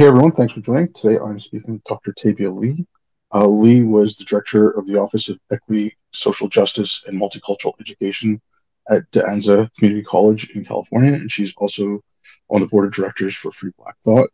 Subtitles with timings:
[0.00, 0.90] Hey everyone, thanks for joining.
[0.94, 2.14] Today I'm speaking with Dr.
[2.14, 2.86] Tabia Lee.
[3.34, 8.40] Uh, Lee was the director of the Office of Equity, Social Justice, and Multicultural Education
[8.88, 12.00] at De Anza Community College in California, and she's also
[12.48, 14.30] on the board of directors for Free Black Thought.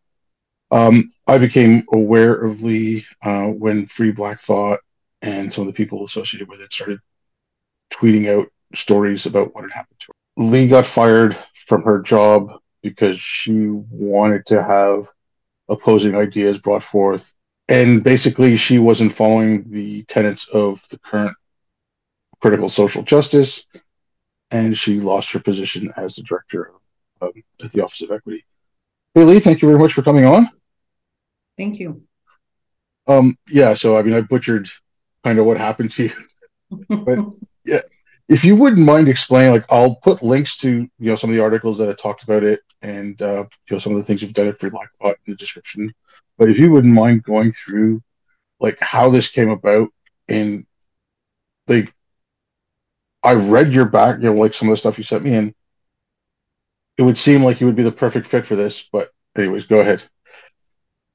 [0.70, 4.78] Um, I became aware of Lee uh, when Free Black Thought
[5.20, 7.00] and some of the people associated with it started
[7.92, 10.44] tweeting out stories about what had happened to her.
[10.44, 11.36] Lee got fired
[11.66, 12.52] from her job
[12.84, 15.08] because she wanted to have
[15.68, 17.34] opposing ideas brought forth.
[17.68, 21.36] And basically, she wasn't following the tenets of the current
[22.40, 23.66] critical social justice,
[24.50, 26.72] and she lost her position as the director
[27.20, 28.44] of, um, at the Office of Equity.
[29.14, 30.48] Hey, Lee, thank you very much for coming on.
[31.56, 32.02] Thank you.
[33.08, 34.68] Um, yeah, so I mean, I butchered
[35.24, 36.12] kind of what happened to you,
[37.04, 37.18] but
[37.64, 37.80] yeah,
[38.28, 41.42] if you wouldn't mind explaining, like I'll put links to you know some of the
[41.42, 44.32] articles that I talked about it, and uh, you know some of the things you've
[44.32, 45.92] done at Free Black Thought in the description.
[46.38, 48.02] But if you wouldn't mind going through
[48.58, 49.88] like how this came about,
[50.28, 50.66] and
[51.68, 51.94] like
[53.22, 55.54] I read your back, you know, like some of the stuff you sent me, and
[56.98, 58.88] it would seem like you would be the perfect fit for this.
[58.90, 60.02] But anyways, go ahead.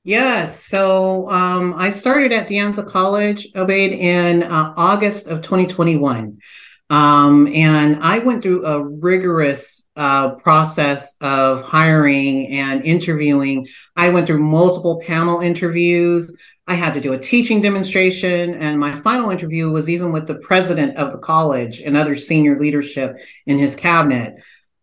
[0.03, 0.65] Yes.
[0.65, 6.39] So um, I started at De Anza College, Obaid, in uh, August of 2021.
[6.91, 13.65] Um, and I went through a rigorous uh, process of hiring and interviewing.
[13.95, 16.33] I went through multiple panel interviews.
[16.67, 20.35] I had to do a teaching demonstration, and my final interview was even with the
[20.35, 24.35] president of the college and other senior leadership in his cabinet.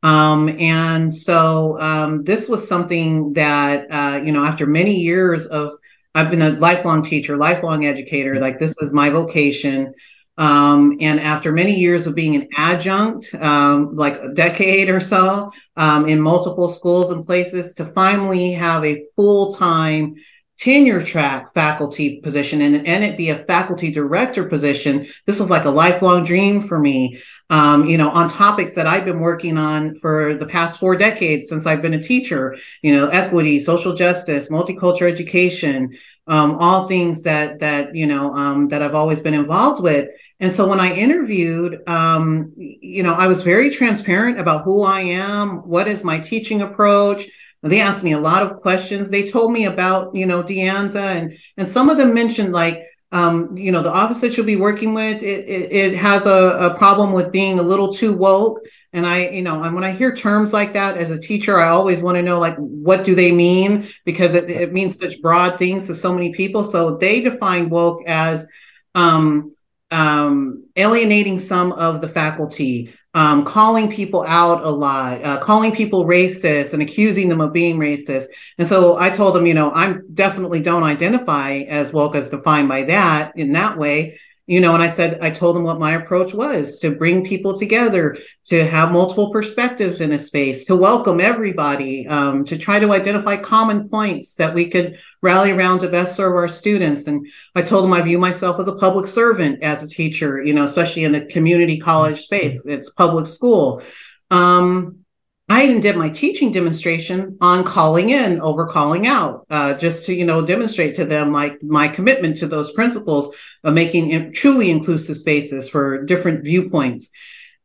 [0.02, 5.72] Um, and so um, this was something that, uh, you know, after many years of,
[6.14, 9.92] I've been a lifelong teacher, lifelong educator, like this is my vocation.
[10.38, 15.52] Um, and after many years of being an adjunct, um, like a decade or so,
[15.76, 20.14] um, in multiple schools and places, to finally have a full time
[20.56, 25.64] tenure track faculty position and, and it be a faculty director position, this was like
[25.64, 27.20] a lifelong dream for me.
[27.50, 31.48] Um, you know, on topics that I've been working on for the past four decades
[31.48, 35.96] since I've been a teacher, you know, equity, social justice, multicultural education,
[36.28, 40.10] um, all things that that you know um, that I've always been involved with.
[40.40, 45.00] And so when I interviewed, um, you know, I was very transparent about who I
[45.00, 47.28] am, what is my teaching approach.
[47.62, 49.10] They asked me a lot of questions.
[49.10, 52.84] They told me about, you know, De Anza and and some of them mentioned like,
[53.10, 56.70] um, you know, the office that you'll be working with, it it, it has a,
[56.70, 58.60] a problem with being a little too woke.
[58.92, 61.68] And I, you know, and when I hear terms like that as a teacher, I
[61.68, 65.58] always want to know like what do they mean because it, it means such broad
[65.58, 66.62] things to so many people.
[66.64, 68.46] So they define woke as
[68.94, 69.52] um,
[69.90, 76.04] um, alienating some of the faculty, um, calling people out a lot, uh, calling people
[76.04, 78.26] racist and accusing them of being racist.
[78.58, 82.68] And so I told them, you know, I definitely don't identify as woke as defined
[82.68, 85.92] by that in that way you know and i said i told them what my
[85.92, 91.20] approach was to bring people together to have multiple perspectives in a space to welcome
[91.20, 96.16] everybody um, to try to identify common points that we could rally around to best
[96.16, 97.06] serve our students.
[97.06, 100.54] And i told them i view myself as a public servant as a teacher you
[100.54, 102.60] know especially in the community college space.
[102.64, 103.82] It's public school.
[104.30, 105.04] Um,
[105.50, 110.14] I even did my teaching demonstration on calling in over calling out, uh, just to
[110.14, 115.16] you know demonstrate to them like my commitment to those principles of making truly inclusive
[115.16, 117.10] spaces for different viewpoints.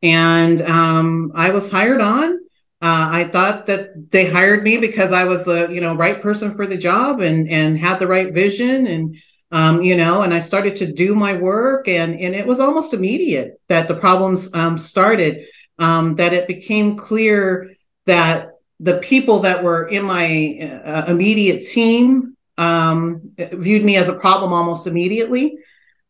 [0.02, 2.40] And um, I was hired on.
[2.82, 6.56] Uh, I thought that they hired me because I was the you know right person
[6.56, 9.18] for the job and and had the right vision and
[9.52, 12.94] um, you know and I started to do my work and and it was almost
[12.94, 15.48] immediate that the problems um, started.
[15.80, 17.73] Um, that it became clear
[18.06, 18.50] that
[18.80, 24.54] the people that were in my uh, immediate team um, viewed me as a problem
[24.54, 25.58] almost immediately.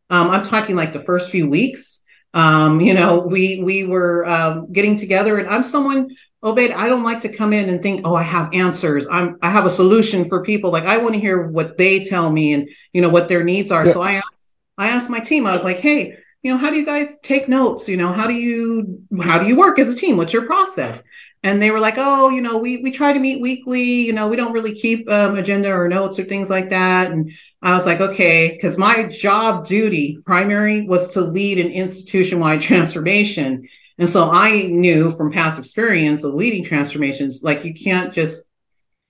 [0.09, 2.01] Um, I'm talking like the first few weeks.
[2.33, 6.71] Um, you know, we we were um, getting together, and I'm someone, Obaid.
[6.71, 9.05] I don't like to come in and think, oh, I have answers.
[9.09, 10.71] I'm I have a solution for people.
[10.71, 13.71] Like I want to hear what they tell me, and you know what their needs
[13.71, 13.85] are.
[13.85, 13.93] Yeah.
[13.93, 14.41] So I asked,
[14.77, 15.45] I asked my team.
[15.45, 17.87] I was like, hey, you know, how do you guys take notes?
[17.87, 20.17] You know, how do you how do you work as a team?
[20.17, 21.03] What's your process?
[21.43, 23.83] And they were like, "Oh, you know, we we try to meet weekly.
[23.83, 27.31] You know, we don't really keep um, agenda or notes or things like that." And
[27.61, 32.61] I was like, "Okay," because my job duty primary was to lead an institution wide
[32.69, 33.67] transformation,
[33.97, 38.45] and so I knew from past experience of leading transformations, like you can't just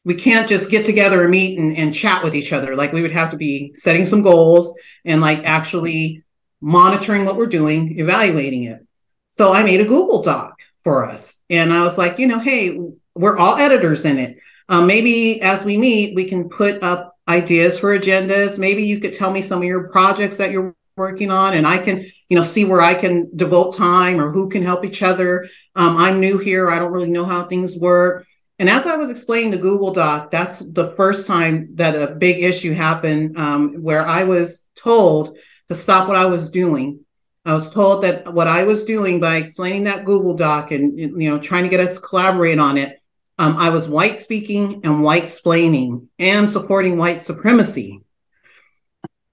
[0.06, 2.76] we can't just get together and meet and, and chat with each other.
[2.76, 4.76] Like we would have to be setting some goals
[5.06, 6.24] and like actually
[6.62, 8.86] monitoring what we're doing, evaluating it.
[9.28, 10.53] So I made a Google Doc
[10.84, 11.38] for us.
[11.50, 12.80] And I was like, you know, hey,
[13.16, 14.38] we're all editors in it.
[14.70, 18.58] Um, maybe as we meet, we can put up ideas for agendas.
[18.58, 21.80] Maybe you could tell me some of your projects that you're working on and I
[21.80, 25.48] can, you know, see where I can devote time or who can help each other.
[25.76, 26.70] Um, I'm new here.
[26.70, 28.26] I don't really know how things work.
[28.60, 32.44] And as I was explaining the Google Doc, that's the first time that a big
[32.44, 35.38] issue happened um, where I was told
[35.70, 37.03] to stop what I was doing.
[37.46, 41.30] I was told that what I was doing by explaining that Google Doc and you
[41.30, 43.02] know trying to get us to collaborate on it,
[43.38, 48.02] um, I was white speaking and white splaining and supporting white supremacy.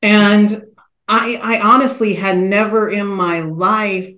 [0.03, 0.65] And
[1.07, 4.13] I, I honestly had never in my life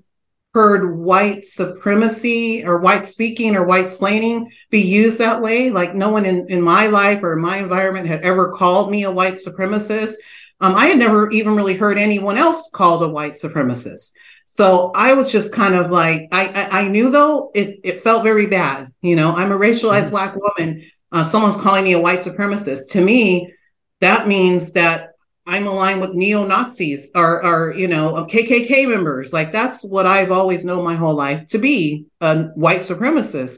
[0.54, 5.70] heard white supremacy or white speaking or white splaining be used that way.
[5.70, 9.10] Like no one in, in my life or my environment had ever called me a
[9.10, 10.14] white supremacist.
[10.62, 14.12] Um, I had never even really heard anyone else called a white supremacist.
[14.46, 18.22] So I was just kind of like, I, I, I knew though it, it felt
[18.22, 18.92] very bad.
[19.00, 20.10] You know, I'm a racialized mm-hmm.
[20.10, 20.88] black woman.
[21.10, 22.90] Uh, someone's calling me a white supremacist.
[22.90, 23.52] To me,
[24.00, 25.10] that means that
[25.46, 29.32] I'm aligned with neo Nazis or, or, you know, KKK members.
[29.32, 33.56] Like that's what I've always known my whole life to be a white supremacist.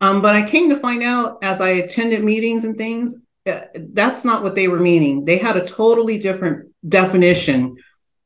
[0.00, 3.16] Um, but I came to find out as I attended meetings and things,
[3.74, 5.24] that's not what they were meaning.
[5.24, 7.76] They had a totally different definition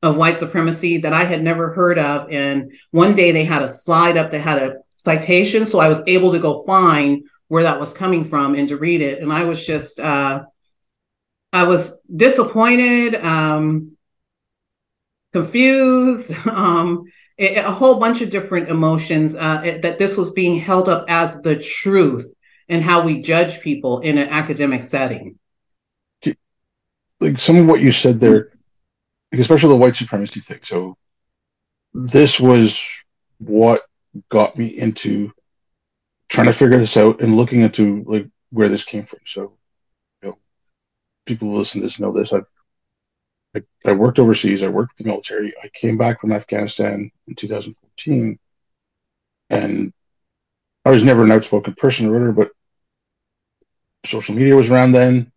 [0.03, 2.31] of white supremacy that I had never heard of.
[2.31, 5.67] And one day they had a slide up that had a citation.
[5.67, 9.01] So I was able to go find where that was coming from and to read
[9.01, 9.23] it.
[9.23, 10.45] And I was just, uh,
[11.53, 13.97] I was disappointed, um,
[15.33, 17.05] confused, um,
[17.39, 21.05] a, a, whole bunch of different emotions uh, it, that this was being held up
[21.09, 22.27] as the truth
[22.73, 25.39] and how we judge people in an academic setting.
[27.21, 28.53] Like some of what you said there,
[29.33, 30.61] especially the white supremacy thing.
[30.63, 30.97] So,
[31.93, 32.83] this was
[33.39, 33.83] what
[34.31, 35.31] got me into
[36.31, 39.21] trying to figure this out and looking into like where this came from.
[39.27, 39.59] So,
[41.27, 42.33] people who listen to this know this.
[42.33, 42.47] I've
[43.55, 44.63] I, I worked overseas.
[44.63, 45.53] I worked with the military.
[45.63, 48.39] I came back from Afghanistan in 2014,
[49.51, 49.93] and
[50.87, 52.33] I was never an outspoken person or whatever.
[52.33, 52.53] But
[54.05, 55.33] social media was around then.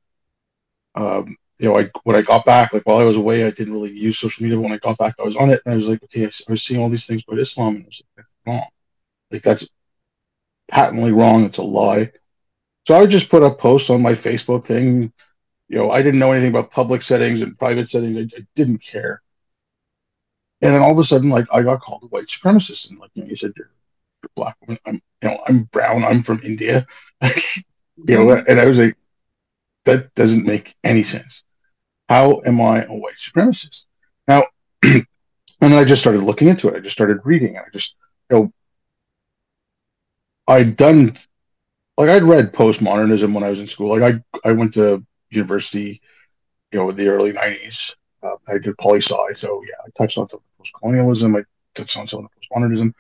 [0.95, 3.73] Um, you know, I when I got back, like while I was away, I didn't
[3.73, 4.57] really use social media.
[4.57, 6.31] But when I got back, I was on it, and I was like, okay, I,
[6.51, 8.65] was seeing all these things about Islam, and I was like, wrong.
[9.31, 9.67] Like that's
[10.69, 11.45] patently wrong.
[11.45, 12.12] It's a lie.
[12.88, 15.12] So I would just put up posts on my Facebook thing,
[15.67, 18.17] you know, I didn't know anything about public settings and private settings.
[18.17, 19.21] I, I, didn't care.
[20.62, 23.12] And then all of a sudden, like I got called a white supremacist, and like
[23.13, 23.71] you, know, you said, you're,
[24.21, 24.56] you're black.
[24.67, 24.77] I'm,
[25.21, 26.03] you know, I'm brown.
[26.03, 26.85] I'm from India.
[27.97, 28.97] you know, and I was like,
[29.86, 31.44] that doesn't make any sense.
[32.09, 33.86] How am I a white supremacist?
[34.27, 34.44] Now,
[34.83, 35.06] and
[35.59, 36.75] then I just started looking into it.
[36.75, 37.57] I just started reading.
[37.57, 37.95] I just,
[38.30, 38.53] you know,
[40.47, 41.13] I'd done,
[41.97, 43.98] like I'd read postmodernism when I was in school.
[43.98, 46.01] Like I, I went to university,
[46.71, 47.91] you know, in the early 90s.
[48.21, 51.36] Uh, I did poli sci, so yeah, I touched on some post colonialism.
[51.36, 51.44] I
[51.75, 52.94] touched on some of the postmodernism.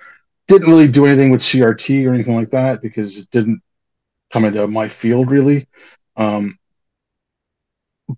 [0.47, 3.61] Didn't really do anything with CRT or anything like that because it didn't
[4.31, 5.67] come into my field really.
[6.17, 6.57] Um,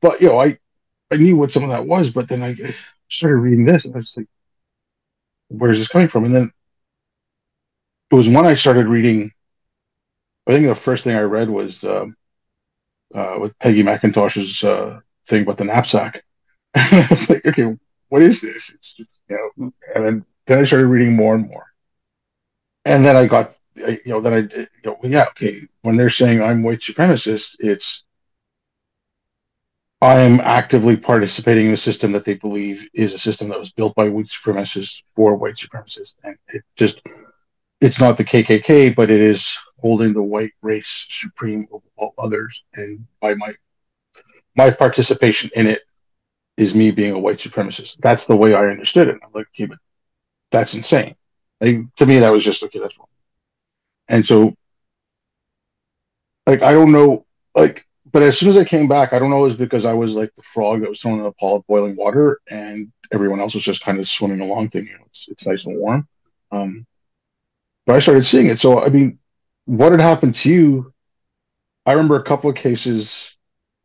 [0.02, 0.58] but you know, I
[1.12, 2.56] I knew what some of that was, but then I
[3.10, 4.28] started reading this and I was like,
[5.50, 6.26] where's this coming from?
[6.26, 6.52] And then
[8.12, 9.32] it was when I started reading.
[10.48, 12.16] I think the first thing I read was um,
[13.14, 16.24] uh, with Peggy McIntosh's uh, thing about the knapsack.
[16.74, 17.76] and I was like, okay,
[18.10, 18.74] what is this?
[18.82, 21.66] Just, you know, and then, then I started reading more and more.
[22.86, 26.42] And then I got, you know, that I, you know, yeah, okay, when they're saying
[26.42, 28.04] I'm white supremacist, it's,
[30.02, 33.72] I am actively participating in a system that they believe is a system that was
[33.72, 36.14] built by white supremacists for white supremacists.
[36.24, 37.02] And it just,
[37.82, 42.64] it's not the KKK, but it is holding the white race supreme over all others.
[42.74, 43.54] And by my
[44.56, 45.84] my participation in it
[46.58, 47.98] is me being a white supremacist.
[48.00, 49.20] That's the way I understood it.
[49.24, 49.78] I'm like, okay, but
[50.52, 51.16] that's insane.
[51.62, 52.80] To me, that was just okay.
[52.80, 53.08] That's wrong.
[54.10, 54.56] And so,
[56.46, 59.40] like, I don't know, like, but as soon as I came back, I don't know,
[59.40, 61.68] it was because I was like the frog that was thrown in a pot of
[61.68, 65.66] boiling water, and everyone else was just kind of swimming along, thinking it's it's nice
[65.66, 66.08] and warm.
[66.52, 66.86] Um,
[67.86, 68.60] but I started seeing it.
[68.60, 69.20] So I mean,
[69.66, 70.94] what had happened to you?
[71.86, 73.36] I remember a couple of cases,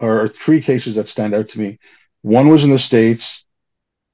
[0.01, 1.79] or three cases that stand out to me.
[2.23, 3.45] One was in the states.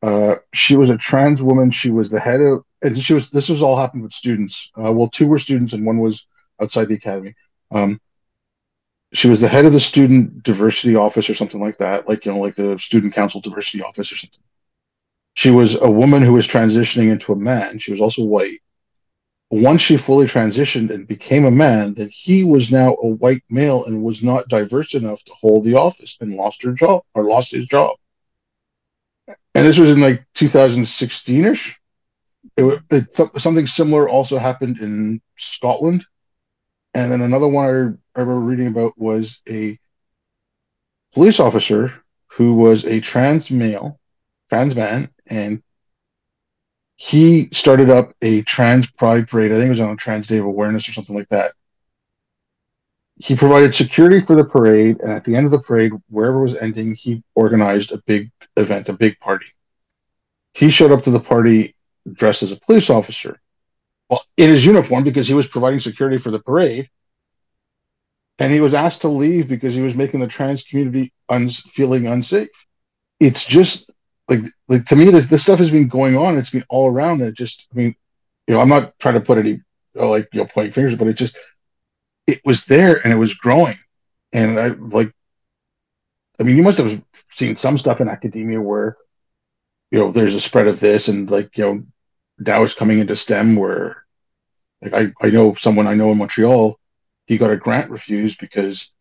[0.02, 1.70] Uh, she was a trans woman.
[1.70, 3.30] She was the head of, and she was.
[3.30, 4.70] This was all happened with students.
[4.76, 6.26] Uh, well, two were students, and one was
[6.60, 7.34] outside the academy.
[7.70, 8.00] Um,
[9.12, 12.32] she was the head of the student diversity office or something like that, like you
[12.32, 14.42] know, like the student council diversity office or something.
[15.34, 17.78] She was a woman who was transitioning into a man.
[17.78, 18.60] She was also white
[19.50, 23.84] once she fully transitioned and became a man, that he was now a white male
[23.86, 27.52] and was not diverse enough to hold the office and lost her job or lost
[27.52, 27.96] his job.
[29.58, 31.80] And this was in like 2016 ish.
[32.56, 36.04] It, it, something similar also happened in Scotland.
[36.94, 39.78] And then another one I, I remember reading about was a
[41.12, 41.92] police officer
[42.28, 43.98] who was a trans male,
[44.48, 45.62] trans man, and
[46.96, 49.52] he started up a trans pride parade.
[49.52, 51.52] I think it was on a Trans Day of Awareness or something like that.
[53.18, 56.56] He provided security for the parade, and at the end of the parade, wherever was
[56.56, 59.46] ending, he organized a big event, a big party.
[60.54, 61.74] He showed up to the party
[62.12, 63.40] dressed as a police officer,
[64.08, 66.88] well, in his uniform because he was providing security for the parade.
[68.38, 72.06] And he was asked to leave because he was making the trans community un- feeling
[72.06, 72.48] unsafe.
[73.18, 73.90] It's just
[74.28, 77.20] like like to me this, this stuff has been going on it's been all around
[77.20, 77.94] and it just i mean
[78.46, 79.60] you know i'm not trying to put any
[79.94, 81.36] like you know pointing fingers but it just
[82.28, 83.78] it was there and it was growing
[84.32, 85.12] and i like
[86.40, 88.96] i mean you must have seen some stuff in academia where
[89.90, 91.82] you know there's a spread of this and like you know
[92.38, 94.04] now it's coming into stem where
[94.82, 96.78] like i i know someone i know in montreal
[97.26, 98.92] he got a grant refused because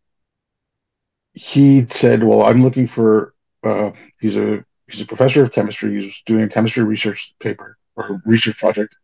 [1.34, 5.90] he said well i'm looking for uh, he's a he's a professor of chemistry.
[5.90, 8.96] He was doing a chemistry research paper or research project.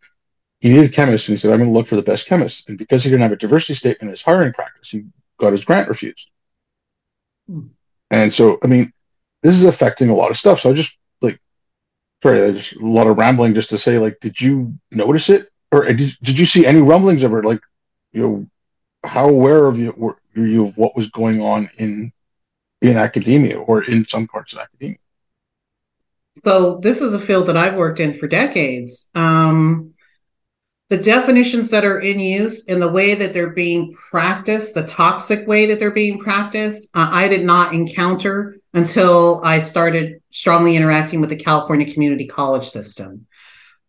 [0.64, 2.78] He needed chemists, and he said, "I'm going to look for the best chemists." And
[2.78, 5.04] because he didn't have a diversity statement in his hiring practice, he
[5.37, 6.30] got his grant refused.
[7.47, 7.66] Hmm.
[8.11, 8.90] And so, I mean,
[9.42, 10.61] this is affecting a lot of stuff.
[10.61, 11.38] So I just like,
[12.23, 15.85] sorry, just a lot of rambling just to say, like, did you notice it, or
[15.85, 17.44] did, did you see any rumblings of it?
[17.44, 17.61] Like,
[18.12, 18.47] you know,
[19.06, 22.11] how aware of you were you of what was going on in
[22.80, 24.97] in academia or in some parts of academia?
[26.42, 29.11] So this is a field that I've worked in for decades.
[29.14, 29.93] Um,
[30.90, 35.46] the definitions that are in use and the way that they're being practiced, the toxic
[35.48, 41.20] way that they're being practiced, uh, I did not encounter until I started strongly interacting
[41.20, 43.26] with the California community college system.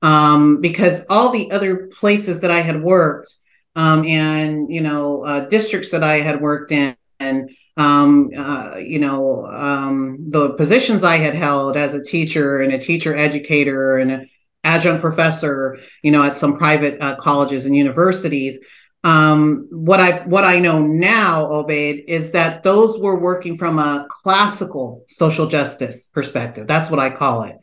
[0.02, 3.36] Um, because all the other places that I had worked
[3.76, 9.00] um, and, you know, uh, districts that I had worked in, and um, uh, you
[9.00, 14.12] know, um, the positions I had held as a teacher and a teacher educator and
[14.12, 14.30] an
[14.66, 18.60] adjunct professor, you know, at some private uh, colleges and universities.
[19.04, 24.08] Um, what I what I know now, Obaid, is that those were working from a
[24.10, 26.66] classical social justice perspective.
[26.66, 27.58] That's what I call it.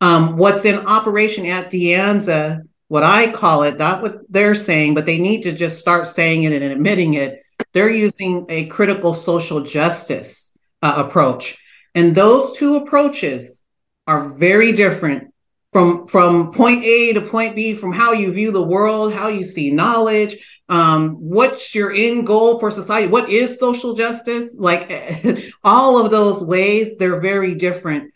[0.00, 4.94] Um, what's in operation at De Anza, what I call it, not what they're saying,
[4.94, 9.14] but they need to just start saying it and admitting it, they're using a critical
[9.14, 11.58] social justice uh, approach.
[11.94, 13.62] And those two approaches
[14.06, 15.31] are very different
[15.72, 19.42] from, from point A to point B, from how you view the world, how you
[19.42, 20.36] see knowledge,
[20.68, 24.54] um, what's your end goal for society, what is social justice?
[24.56, 24.92] Like
[25.64, 28.12] all of those ways, they're very different.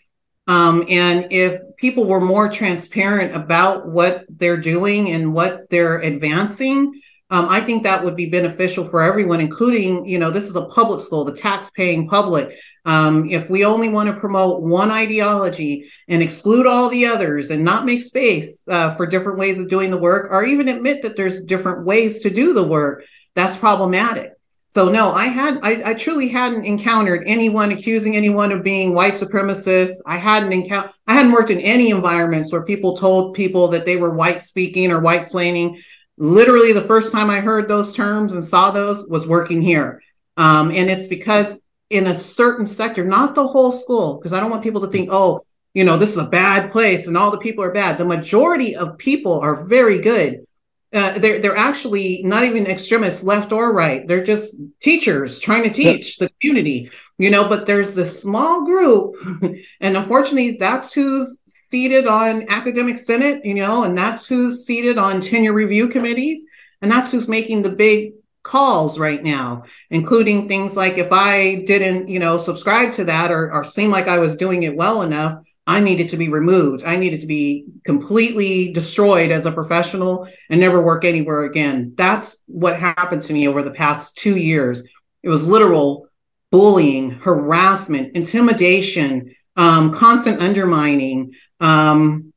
[0.47, 7.01] Um, and if people were more transparent about what they're doing and what they're advancing,
[7.31, 10.67] um, I think that would be beneficial for everyone, including, you know, this is a
[10.67, 12.57] public school, the tax paying public.
[12.87, 17.65] Um, if we only want to promote one ideology and exclude all the others and
[17.65, 21.17] not make space uh, for different ways of doing the work, or even admit that
[21.17, 24.33] there's different ways to do the work, that's problematic.
[24.69, 29.15] So no, I had I, I truly hadn't encountered anyone accusing anyone of being white
[29.15, 29.97] supremacists.
[30.07, 33.97] I hadn't encountered I hadn't worked in any environments where people told people that they
[33.97, 35.83] were white speaking or white splaining
[36.19, 40.03] literally the first time I heard those terms and saw those was working here.
[40.37, 44.51] Um, and it's because in a certain sector, not the whole school, because I don't
[44.51, 47.39] want people to think, oh, you know, this is a bad place and all the
[47.39, 47.99] people are bad.
[47.99, 50.47] The majority of people are very good.
[50.93, 54.07] Uh, they're they're actually not even extremists left or right.
[54.07, 59.15] They're just teachers trying to teach the community you know but there's this small group
[59.81, 65.21] and unfortunately that's who's seated on academic senate you know and that's who's seated on
[65.21, 66.45] tenure review committees
[66.83, 68.13] and that's who's making the big
[68.47, 73.53] calls right now including things like if i didn't you know subscribe to that or,
[73.53, 76.85] or seem like i was doing it well enough I needed to be removed.
[76.85, 81.95] I needed to be completely destroyed as a professional and never work anywhere again.
[81.97, 84.85] That's what happened to me over the past two years.
[85.25, 86.09] It was literal
[86.53, 91.33] bullying, harassment, intimidation, um, constant undermining.
[91.59, 92.33] Um,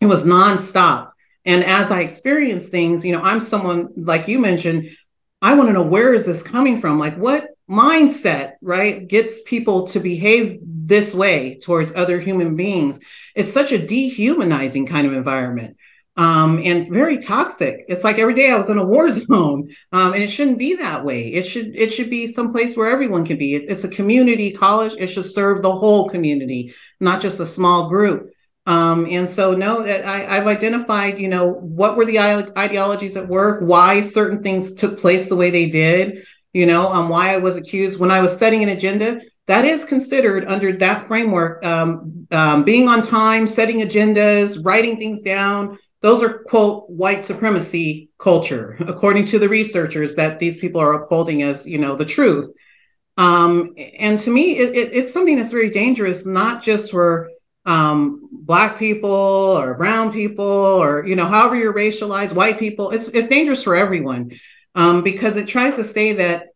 [0.00, 1.10] it was nonstop.
[1.44, 4.90] And as I experienced things, you know, I'm someone like you mentioned,
[5.40, 6.98] I want to know where is this coming from?
[6.98, 12.98] Like what mindset, right, gets people to behave this way towards other human beings.
[13.34, 15.76] It's such a dehumanizing kind of environment.
[16.16, 17.84] um, and very toxic.
[17.88, 20.74] It's like every day I was in a war zone, um, and it shouldn't be
[20.76, 21.28] that way.
[21.32, 23.54] It should it should be someplace where everyone can be.
[23.54, 24.94] It, it's a community college.
[24.98, 28.30] It should serve the whole community, not just a small group.
[28.68, 33.62] Um, and so, no, I, have identified, you know, what were the ideologies at work,
[33.62, 37.56] why certain things took place the way they did, you know, um, why I was
[37.56, 39.22] accused when I was setting an agenda.
[39.46, 45.22] That is considered under that framework, um, um being on time, setting agendas, writing things
[45.22, 50.92] down, those are quote white supremacy culture according to the researchers that these people are
[50.92, 52.50] upholding as you know the truth
[53.16, 57.28] um, and to me it, it, it's something that's very dangerous not just for
[57.68, 63.08] um, black people or brown people or you know however you're racialized white people it's,
[63.08, 64.32] it's dangerous for everyone
[64.74, 66.46] um, because it tries to say that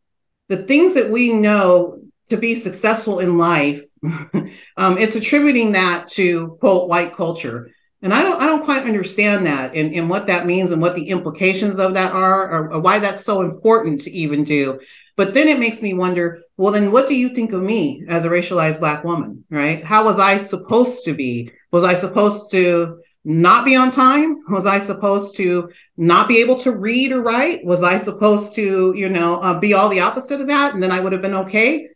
[0.49, 6.57] the things that we know to be successful in life um, it's attributing that to
[6.61, 7.71] quote white culture
[8.03, 10.97] and I don't I don't quite understand that and, and what that means and what
[10.97, 14.81] the implications of that are or, or, why that's so important to even do.
[15.17, 18.25] But then it makes me wonder, well, then what do you think of me as
[18.25, 19.45] a racialized black woman?
[19.51, 19.85] Right?
[19.85, 21.53] How was I supposed to be?
[21.71, 24.39] Was I supposed to not be on time?
[24.49, 27.65] Was I supposed to not be able to read or write?
[27.65, 30.91] Was I supposed to, you know, uh, be all the opposite of that, and then
[30.91, 31.89] I would have been okay?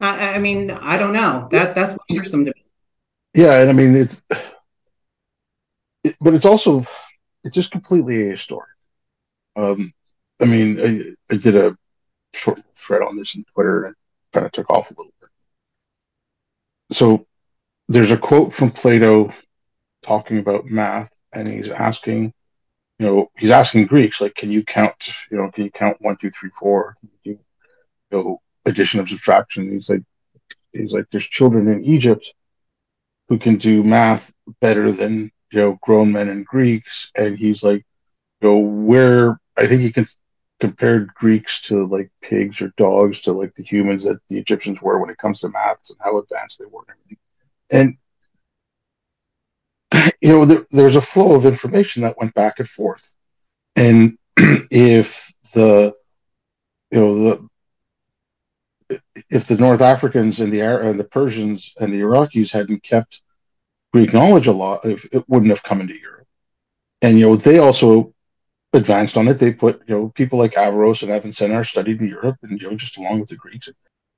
[0.00, 1.48] Uh, I mean, I don't know.
[1.50, 2.64] That that's bothersome to me.
[3.34, 4.22] Yeah, and I mean it's
[6.06, 6.84] it, but it's also
[7.44, 8.66] it's just completely ahistoric.
[9.56, 9.92] Um,
[10.40, 11.76] I mean, I, I, did a
[12.34, 13.94] short thread on this on Twitter and
[14.32, 15.30] kind of took off a little bit.
[16.90, 17.26] So
[17.88, 19.32] there's a quote from Plato
[20.02, 22.34] talking about math, and he's asking,
[22.98, 25.10] you know, he's asking Greeks like, can you count?
[25.30, 26.96] You know, can you count one, two, three, four?
[27.02, 27.38] You, you
[28.10, 29.70] know, addition of subtraction.
[29.70, 30.02] He's like,
[30.72, 32.34] he's like, there's children in Egypt
[33.28, 37.84] who can do math better than you know grown men and Greeks, and he's like,
[38.40, 40.06] you know, where I think he can
[40.60, 44.98] compared Greeks to like pigs or dogs to like the humans that the Egyptians were
[44.98, 47.18] when it comes to maths and how advanced they were and
[47.70, 47.98] everything.
[49.92, 53.14] And you know, there, there's a flow of information that went back and forth,
[53.74, 55.94] and if the
[56.90, 57.48] you know the
[59.30, 63.22] if the North Africans and the and the Persians and the Iraqis hadn't kept
[63.92, 66.26] Greek knowledge a lot, if it wouldn't have come into Europe.
[67.02, 68.14] And you know, they also
[68.72, 69.34] advanced on it.
[69.34, 72.76] They put you know people like Averroes and Avicenna studied in Europe, and you know
[72.76, 73.68] just along with the Greeks.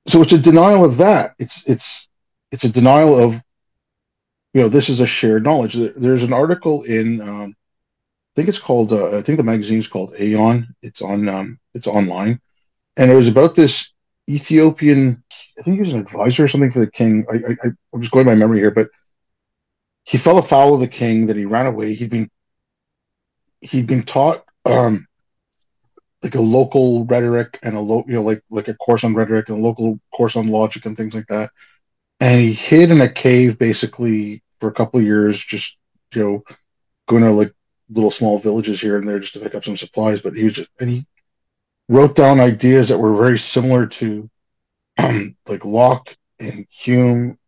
[0.07, 1.35] So it's a denial of that.
[1.39, 2.07] It's it's
[2.51, 3.41] it's a denial of
[4.53, 5.73] you know this is a shared knowledge.
[5.73, 9.87] There's an article in um, I think it's called uh, I think the magazine is
[9.87, 10.75] called Aeon.
[10.81, 12.39] It's on um, it's online,
[12.97, 13.93] and it was about this
[14.29, 15.23] Ethiopian.
[15.57, 17.25] I think he was an advisor or something for the king.
[17.31, 18.89] I I, I was going by memory here, but
[20.09, 21.93] he fell afoul of the king that he ran away.
[21.93, 22.31] He'd been
[23.61, 25.05] he'd been taught um
[26.23, 29.49] like a local rhetoric and a low you know like like a course on rhetoric
[29.49, 31.51] and a local course on logic and things like that.
[32.19, 35.77] And he hid in a cave basically for a couple of years just
[36.15, 36.43] you know
[37.07, 37.53] going to like
[37.91, 40.21] little small villages here and there just to pick up some supplies.
[40.21, 41.05] But he was just and he
[41.87, 44.27] wrote down ideas that were very similar to
[44.97, 47.38] um, like Locke and Hume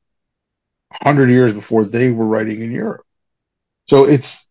[0.99, 3.05] 100 years before they were writing in Europe.
[3.85, 4.47] So it's,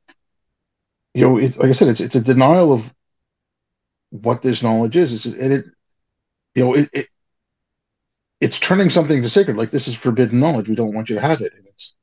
[1.15, 2.93] you know, it's, like I said, it's it's a denial of
[4.11, 5.13] what this knowledge is.
[5.13, 5.65] It's, and it,
[6.55, 7.09] you know, it, it
[8.41, 9.57] it's turning something to sacred.
[9.57, 10.69] Like this is forbidden knowledge.
[10.69, 11.53] We don't want you to have it.
[11.55, 11.95] And it's,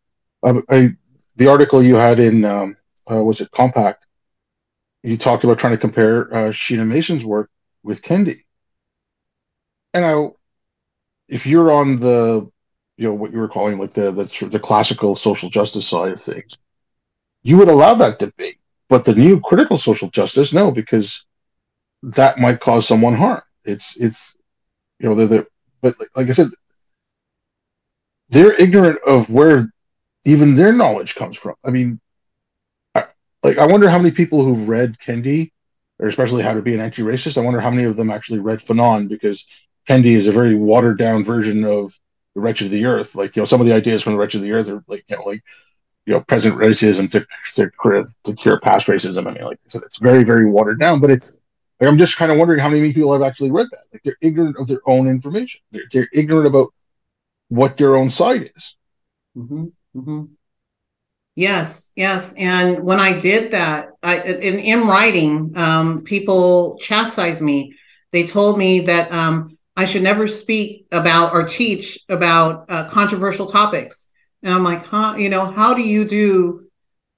[0.43, 0.91] um, I,
[1.35, 2.77] the article you had in, um,
[3.09, 4.05] uh, was it Compact?
[5.03, 7.49] You talked about trying to compare uh, Sheena Mason's work
[7.83, 8.43] with Kendi.
[9.93, 10.27] And I,
[11.27, 12.49] if you're on the
[12.97, 16.21] you know what you were calling like the the, the classical social justice side of
[16.21, 16.57] things,
[17.43, 18.57] you would allow that debate.
[18.89, 21.25] But the new critical social justice, no, because
[22.01, 23.41] that might cause someone harm.
[23.65, 24.35] It's it's
[24.99, 25.47] you know they're, they're
[25.81, 26.49] but like, like I said,
[28.29, 29.71] they're ignorant of where
[30.25, 31.55] even their knowledge comes from.
[31.63, 31.99] I mean,
[32.95, 33.05] I,
[33.43, 35.51] like I wonder how many people who've read Kendi,
[35.99, 38.59] or especially How to Be an Anti-Racist, I wonder how many of them actually read
[38.59, 39.45] Fanon because
[39.87, 41.97] Kendi is a very watered down version of
[42.37, 43.15] the wretched of the earth.
[43.15, 45.03] Like you know, some of the ideas from the wretched of the earth are like
[45.07, 45.43] you know, like
[46.05, 49.27] you know, present racism to to, to cure past racism.
[49.27, 51.01] I mean, like I said, it's very very watered down.
[51.01, 51.31] But it's
[51.79, 53.85] like I'm just kind of wondering how many people have actually read that.
[53.91, 55.61] Like they're ignorant of their own information.
[55.71, 56.71] They're, they're ignorant about
[57.49, 58.75] what their own side is.
[59.35, 59.65] Mm-hmm.
[59.95, 60.23] Mm-hmm.
[61.33, 62.35] Yes, yes.
[62.37, 67.73] And when I did that, I in, in writing, um, people chastised me.
[68.11, 73.45] They told me that um, I should never speak about or teach about uh, controversial
[73.45, 74.09] topics.
[74.43, 76.67] And I'm like, huh, you know, how do you do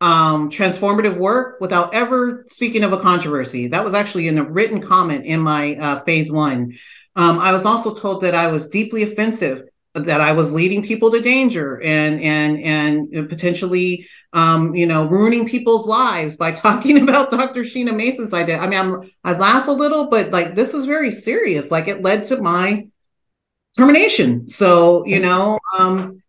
[0.01, 3.67] um, transformative work without ever speaking of a controversy.
[3.67, 6.77] That was actually in a written comment in my uh, phase one.
[7.15, 9.63] Um, I was also told that I was deeply offensive,
[10.05, 15.47] that I was leading people to danger and and and potentially, um, you know, ruining
[15.47, 17.62] people's lives by talking about Dr.
[17.62, 18.59] Sheena Mason's idea.
[18.59, 21.71] I mean, I'm, I laugh a little, but like this is very serious.
[21.71, 22.88] Like it led to my
[23.77, 24.49] termination.
[24.49, 26.21] So you know, um,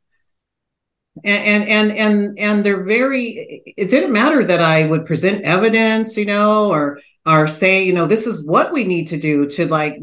[1.25, 6.25] and and and and they're very it didn't matter that i would present evidence you
[6.25, 9.99] know or or say you know this is what we need to do to like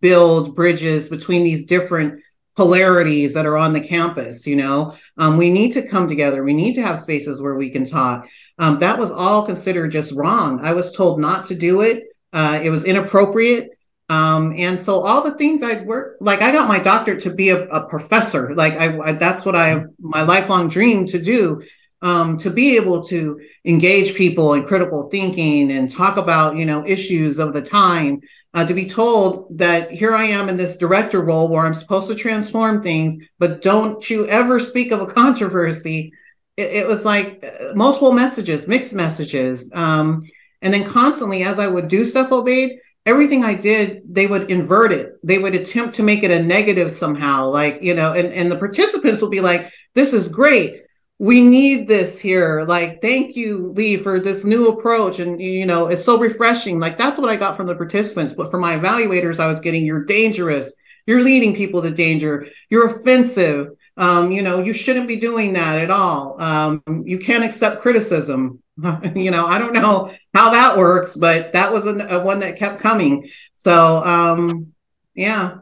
[0.00, 2.22] build bridges between these different
[2.54, 4.96] polarities that are on the campus you know?
[5.16, 6.44] Um, we need to come together.
[6.44, 8.28] We need to have spaces where we can talk.
[8.58, 10.60] Um, that was all considered just wrong.
[10.62, 12.04] I was told not to do it.
[12.32, 13.70] Uh, it was inappropriate.
[14.08, 17.48] Um, and so all the things I'd work, like I got my doctorate to be
[17.48, 18.54] a, a professor.
[18.54, 21.62] Like I, I, that's what I, my lifelong dream to do,
[22.02, 26.86] um, to be able to engage people in critical thinking and talk about, you know,
[26.86, 28.20] issues of the time.
[28.54, 32.08] Uh, to be told that here I am in this director role where I'm supposed
[32.08, 36.12] to transform things, but don't you ever speak of a controversy.
[36.58, 39.70] It, it was like uh, multiple messages, mixed messages.
[39.72, 40.28] Um,
[40.60, 44.92] and then constantly, as I would do stuff, Obaid, everything I did, they would invert
[44.92, 45.14] it.
[45.24, 47.48] They would attempt to make it a negative somehow.
[47.48, 50.82] Like, you know, and, and the participants will be like, this is great.
[51.22, 52.64] We need this here.
[52.64, 55.20] Like, thank you, Lee, for this new approach.
[55.20, 56.80] And, you know, it's so refreshing.
[56.80, 58.34] Like, that's what I got from the participants.
[58.34, 60.74] But for my evaluators, I was getting, you're dangerous.
[61.06, 62.48] You're leading people to danger.
[62.70, 63.68] You're offensive.
[63.96, 66.42] Um, you know, you shouldn't be doing that at all.
[66.42, 68.60] Um, you can't accept criticism.
[69.14, 72.58] you know, I don't know how that works, but that was a, a one that
[72.58, 73.28] kept coming.
[73.54, 74.72] So, um,
[75.14, 75.58] yeah.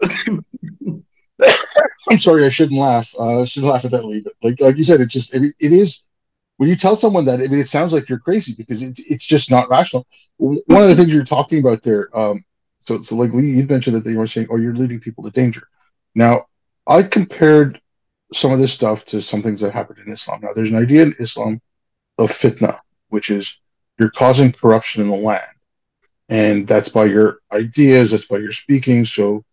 [2.10, 3.14] I'm sorry, I shouldn't laugh.
[3.18, 4.20] Uh, I shouldn't laugh at that, Lee.
[4.20, 6.00] But like, like you said, it just it, it is
[6.56, 7.40] when you tell someone that.
[7.40, 10.06] I mean, it sounds like you're crazy because it, it's just not rational.
[10.38, 12.44] One of the things you're talking about there, um,
[12.78, 15.30] so so like Lee, you mentioned that they were saying, "Oh, you're leading people to
[15.30, 15.68] danger."
[16.14, 16.46] Now,
[16.86, 17.80] I compared
[18.32, 20.40] some of this stuff to some things that happened in Islam.
[20.42, 21.60] Now, there's an idea in Islam
[22.18, 23.60] of fitna, which is
[23.98, 25.42] you're causing corruption in the land.
[26.28, 29.04] And that's by your ideas, that's by your speaking.
[29.04, 29.44] So,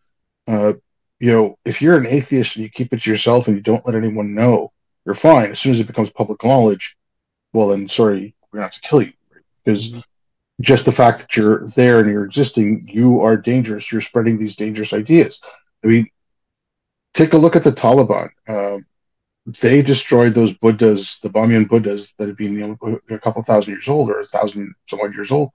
[0.48, 0.74] uh,
[1.19, 3.86] you know, if you're an atheist and you keep it to yourself and you don't
[3.86, 4.71] let anyone know,
[5.06, 5.52] you're fine.
[5.52, 6.97] As soon as it becomes public knowledge,
[7.54, 9.13] well, then sorry, we're going to have to kill you.
[9.63, 9.99] Because mm-hmm.
[10.62, 13.91] just the fact that you're there and you're existing, you are dangerous.
[13.91, 15.39] You're spreading these dangerous ideas.
[15.84, 16.10] I mean,
[17.13, 18.30] take a look at the Taliban.
[18.47, 18.80] Uh,
[19.62, 23.73] they destroyed those Buddhas, the Bamiyan Buddhas that had been you know, a couple thousand
[23.73, 25.49] years old or a thousand some odd years old,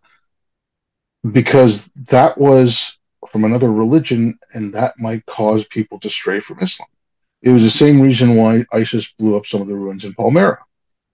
[1.32, 6.88] because that was from another religion and that might cause people to stray from Islam.
[7.42, 10.58] It was the same reason why ISIS blew up some of the ruins in Palmyra,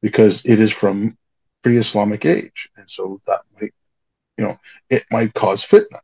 [0.02, 1.16] because it is from
[1.62, 3.72] pre-Islamic age, and so that might,
[4.38, 4.58] you know,
[4.90, 6.00] it might cause fitna.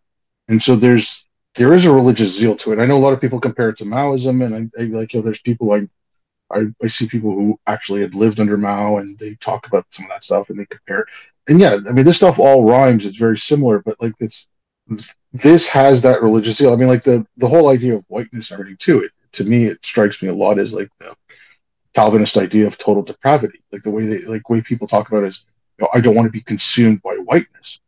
[0.48, 2.78] And so there's there is a religious zeal to it.
[2.78, 5.20] I know a lot of people compare it to Maoism, and I, I like you
[5.20, 5.88] know, there's people like
[6.50, 10.06] I, I see people who actually had lived under Mao and they talk about some
[10.06, 11.06] of that stuff and they compare.
[11.48, 13.06] And yeah, I mean, this stuff all rhymes.
[13.06, 14.48] It's very similar, but like it's
[15.32, 16.72] this has that religious zeal.
[16.72, 19.00] I mean, like the the whole idea of whiteness everything too.
[19.00, 21.14] It to me, it strikes me a lot as like the
[21.94, 23.60] Calvinist idea of total depravity.
[23.72, 25.44] Like the way they like way people talk about is,
[25.78, 27.80] you know, I don't want to be consumed by whiteness.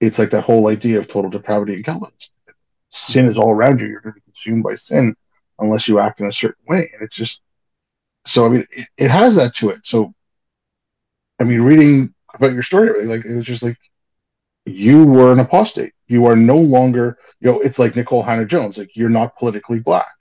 [0.00, 2.30] It's like that whole idea of total depravity in Calvinism.
[2.88, 3.86] Sin is all around you.
[3.86, 5.14] You're going to be consumed by sin
[5.58, 6.90] unless you act in a certain way.
[6.92, 7.42] And it's just
[8.24, 9.86] so I mean, it, it, has that to it.
[9.86, 10.12] So,
[11.38, 13.78] I mean, reading about your story, like it was just like
[14.70, 15.92] you were an apostate.
[16.06, 18.78] You are no longer, you know, it's like Nicole Hannah-Jones.
[18.78, 20.14] Like you're not politically black,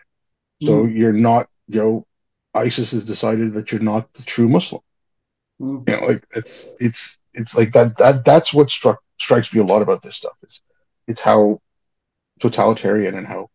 [0.61, 0.95] so mm.
[0.95, 2.07] you're not, you know,
[2.53, 4.81] ISIS has decided that you're not the true Muslim.
[5.61, 5.87] Mm.
[5.87, 9.63] You know, like it's it's it's like that that that's what struck strikes me a
[9.63, 10.37] lot about this stuff.
[10.43, 10.61] It's
[11.07, 11.61] it's how
[12.39, 13.49] totalitarian and how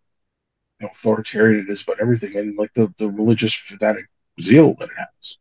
[0.81, 4.07] you know, authoritarian it is about everything, and like the the religious fanatic
[4.41, 5.39] zeal that it has.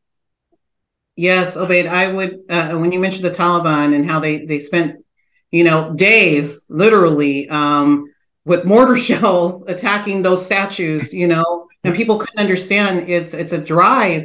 [1.15, 1.87] Yes, Obaid.
[1.87, 5.02] I would uh, when you mentioned the Taliban and how they they spent
[5.53, 8.11] you know days literally um,
[8.43, 13.57] with mortar shells attacking those statues, you know, and people couldn't understand it's it's a
[13.57, 14.23] drive.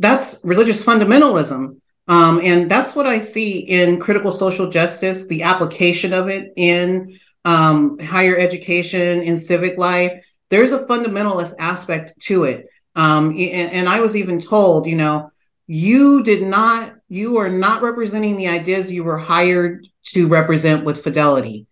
[0.00, 1.80] That's religious fundamentalism.
[2.06, 7.18] Um, and that's what I see in critical social justice, the application of it in
[7.44, 10.12] um, higher education, in civic life.
[10.50, 12.66] There's a fundamentalist aspect to it.
[12.94, 15.30] Um, and, and I was even told, you know,
[15.66, 21.02] you did not, you are not representing the ideas you were hired to represent with
[21.02, 21.66] fidelity.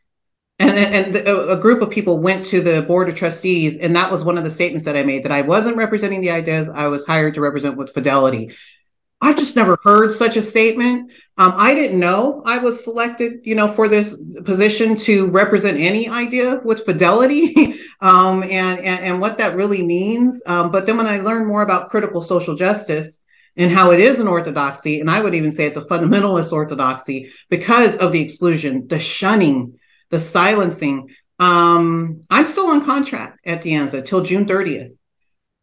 [0.59, 4.13] And, and the, a group of people went to the board of trustees, and that
[4.13, 6.89] was one of the statements that I made that I wasn't representing the ideas I
[6.89, 8.55] was hired to represent with fidelity.
[9.21, 11.13] I've just never heard such a statement.
[11.39, 16.09] Um, I didn't know I was selected, you know, for this position to represent any
[16.09, 20.43] idea with fidelity um, and, and, and what that really means.
[20.47, 23.22] Um, but then when I learned more about critical social justice
[23.57, 27.33] and how it is an orthodoxy, and I would even say it's a fundamentalist orthodoxy
[27.51, 29.79] because of the exclusion, the shunning,
[30.11, 31.15] the silencing.
[31.39, 34.97] Um, I'm still on contract at De Anza till June 30th.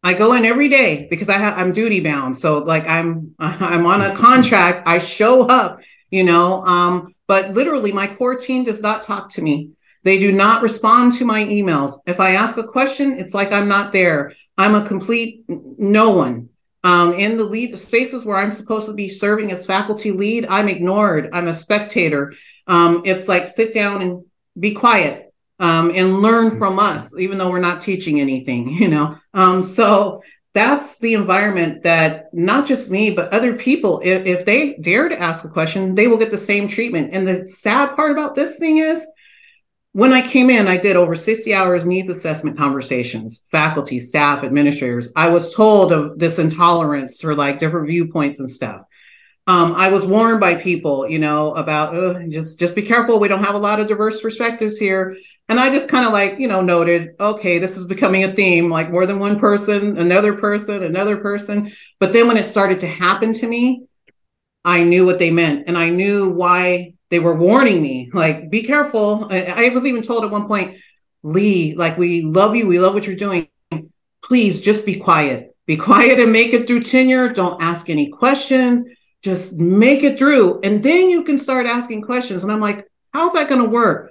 [0.02, 2.38] I go in every day because I have I'm duty bound.
[2.38, 4.86] So like I'm I'm on a contract.
[4.86, 6.64] I show up, you know.
[6.64, 9.70] Um, but literally my core team does not talk to me.
[10.02, 11.98] They do not respond to my emails.
[12.06, 14.32] If I ask a question, it's like I'm not there.
[14.56, 16.49] I'm a complete no one.
[16.82, 20.68] Um, in the lead spaces where I'm supposed to be serving as faculty lead, I'm
[20.68, 21.28] ignored.
[21.32, 22.32] I'm a spectator.
[22.66, 24.24] Um, it's like sit down and
[24.58, 29.16] be quiet um, and learn from us, even though we're not teaching anything, you know.
[29.34, 30.22] Um, so
[30.54, 35.20] that's the environment that not just me, but other people, if, if they dare to
[35.20, 37.10] ask a question, they will get the same treatment.
[37.12, 39.06] And the sad part about this thing is,
[39.92, 45.10] when I came in, I did over 60 hours needs assessment conversations, faculty, staff, administrators.
[45.16, 48.82] I was told of this intolerance for like different viewpoints and stuff.
[49.46, 53.18] Um, I was warned by people, you know, about just just be careful.
[53.18, 55.16] We don't have a lot of diverse perspectives here.
[55.48, 58.70] And I just kind of like, you know, noted, okay, this is becoming a theme,
[58.70, 61.72] like more than one person, another person, another person.
[61.98, 63.86] But then when it started to happen to me,
[64.64, 68.62] I knew what they meant and I knew why they were warning me, like, be
[68.62, 69.28] careful.
[69.30, 70.78] I, was even told at one point,
[71.22, 73.48] Lee, like, we love you, we love what you're doing.
[74.22, 75.54] Please just be quiet.
[75.66, 77.32] Be quiet and make it through tenure.
[77.32, 78.84] Don't ask any questions.
[79.22, 80.60] Just make it through.
[80.62, 82.42] And then you can start asking questions.
[82.42, 84.10] And I'm like, how's that going to work?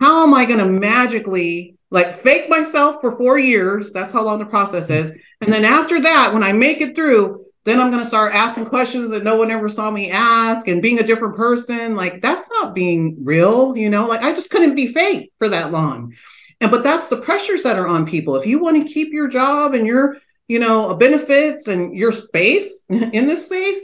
[0.00, 3.92] how am I going to magically like fake myself for four years?
[3.92, 5.14] That's how long the process is.
[5.40, 8.66] And then after that, when I make it through, then I'm going to start asking
[8.66, 11.94] questions that no one ever saw me ask and being a different person.
[11.94, 15.70] Like that's not being real, you know, like I just couldn't be fake for that
[15.70, 16.14] long.
[16.60, 18.36] And but that's the pressures that are on people.
[18.36, 20.16] If you want to keep your job and your,
[20.48, 23.78] you know, uh, benefits and your space in this space,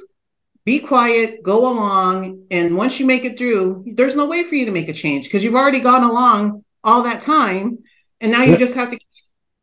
[0.64, 2.46] be quiet, go along.
[2.50, 5.24] And once you make it through, there's no way for you to make a change
[5.24, 7.78] because you've already gone along all that time.
[8.20, 9.08] And now you just have to keep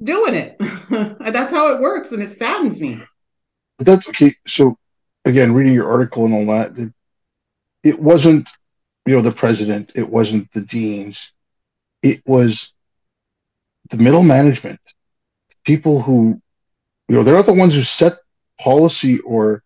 [0.01, 0.55] doing it.
[1.33, 2.11] that's how it works.
[2.11, 3.01] And it saddens me.
[3.83, 4.33] But that's okay.
[4.47, 4.77] So,
[5.25, 6.93] again, reading your article and all that, it,
[7.83, 8.47] it wasn't,
[9.05, 11.33] you know, the president, it wasn't the deans,
[12.01, 12.73] it was
[13.89, 14.79] the middle management,
[15.65, 16.41] people who,
[17.09, 18.13] you know, they're not the ones who set
[18.57, 19.61] policy or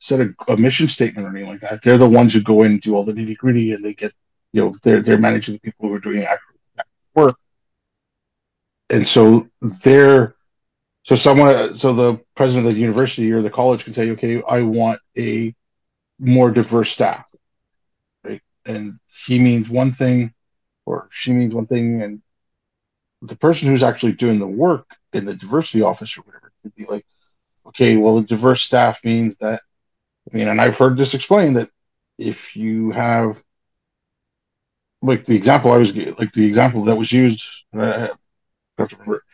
[0.00, 1.80] set a, a, mission statement or anything like that.
[1.82, 4.12] They're the ones who go in and do all the nitty gritty, and they get,
[4.52, 6.56] you know, they're they're managing the people who are doing actual
[7.14, 7.36] work.
[8.92, 9.46] And so
[9.84, 10.34] they're,
[11.10, 14.62] so someone, so the president of the university or the college can say, okay, I
[14.62, 15.52] want a
[16.20, 17.26] more diverse staff,
[18.22, 18.40] right?
[18.64, 20.32] And he means one thing,
[20.86, 22.22] or she means one thing, and
[23.22, 26.86] the person who's actually doing the work in the diversity office or whatever could be
[26.88, 27.04] like,
[27.66, 29.62] okay, well, the diverse staff means that
[30.32, 31.70] I mean, and I've heard this explained that
[32.18, 33.42] if you have
[35.02, 38.96] like the example I was like the example that was used, uh, I have to
[38.96, 39.24] remember.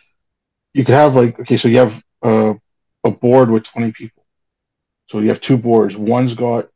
[0.76, 2.54] You could have like okay, so you have a,
[3.02, 4.26] a board with twenty people,
[5.06, 5.96] so you have two boards.
[5.96, 6.68] One's got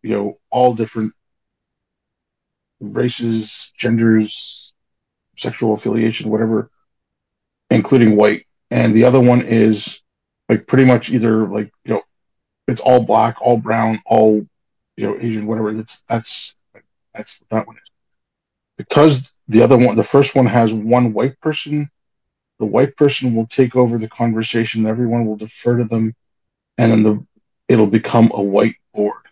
[0.00, 1.12] you know all different
[2.78, 4.72] races, genders,
[5.36, 6.70] sexual affiliation, whatever,
[7.70, 10.02] including white, and the other one is
[10.48, 12.02] like pretty much either like you know
[12.68, 14.46] it's all black, all brown, all
[14.96, 15.74] you know Asian, whatever.
[15.74, 16.54] That's that's
[17.12, 17.90] that's what that one is.
[18.78, 21.90] Because the other one, the first one has one white person,
[22.60, 24.86] the white person will take over the conversation.
[24.86, 26.14] Everyone will defer to them,
[26.78, 27.26] and then the
[27.68, 29.22] it'll become a white board.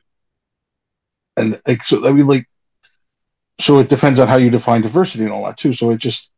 [1.37, 2.49] And like so, I mean, like,
[3.61, 5.73] so it depends on how you define diversity and all that too.
[5.73, 6.31] So it just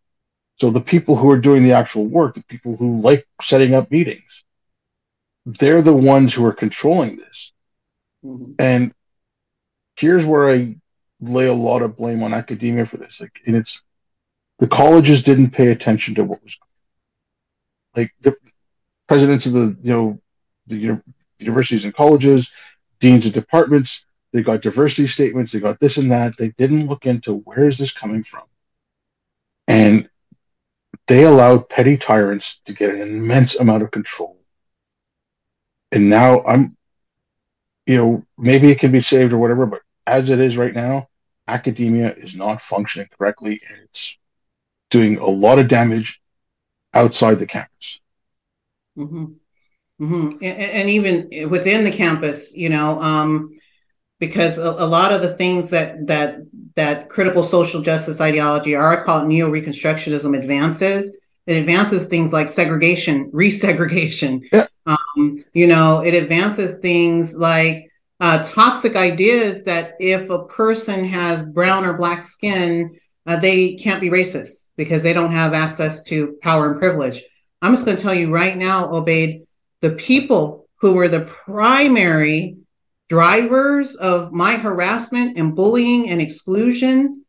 [0.56, 3.90] so the people who are doing the actual work, the people who like setting up
[3.90, 4.44] meetings,
[5.46, 7.52] they're the ones who are controlling this.
[8.24, 8.52] Mm-hmm.
[8.58, 8.92] And
[9.96, 10.74] here's where I
[11.20, 13.20] lay a lot of blame on academia for this.
[13.20, 13.82] Like, and it's
[14.58, 16.58] the colleges didn't pay attention to what was
[17.96, 18.36] like the
[19.08, 20.20] presidents of the you know
[20.66, 21.00] the
[21.38, 22.50] universities and colleges,
[23.00, 24.06] deans of departments.
[24.32, 25.50] They got diversity statements.
[25.50, 26.36] They got this and that.
[26.36, 28.44] They didn't look into where is this coming from,
[29.66, 30.08] and
[31.08, 34.40] they allowed petty tyrants to get an immense amount of control
[35.92, 36.76] and now I'm,
[37.86, 41.08] you know, maybe it can be saved or whatever, but as it is right now,
[41.48, 44.18] academia is not functioning correctly and it's
[44.90, 46.19] doing a lot of damage
[46.94, 48.00] outside the campus.
[48.98, 49.24] Mm-hmm.
[50.00, 50.30] Mm-hmm.
[50.42, 53.54] And, and, even within the campus, you know, um,
[54.18, 56.38] because a, a, lot of the things that that
[56.74, 61.16] that critical social justice ideology, or I call it neo reconstructionism, advances.
[61.46, 64.42] It advances things like segregation, resegregation.
[64.52, 64.66] Yeah.
[64.86, 71.44] Um, you know, it advances things like uh, toxic ideas that if a person has
[71.44, 76.38] brown or black skin, uh, they can't be racist because they don't have access to
[76.42, 77.22] power and privilege.
[77.62, 79.46] I'm just going to tell you right now, Obaid,
[79.80, 82.56] the people who were the primary
[83.08, 87.24] drivers of my harassment and bullying and exclusion,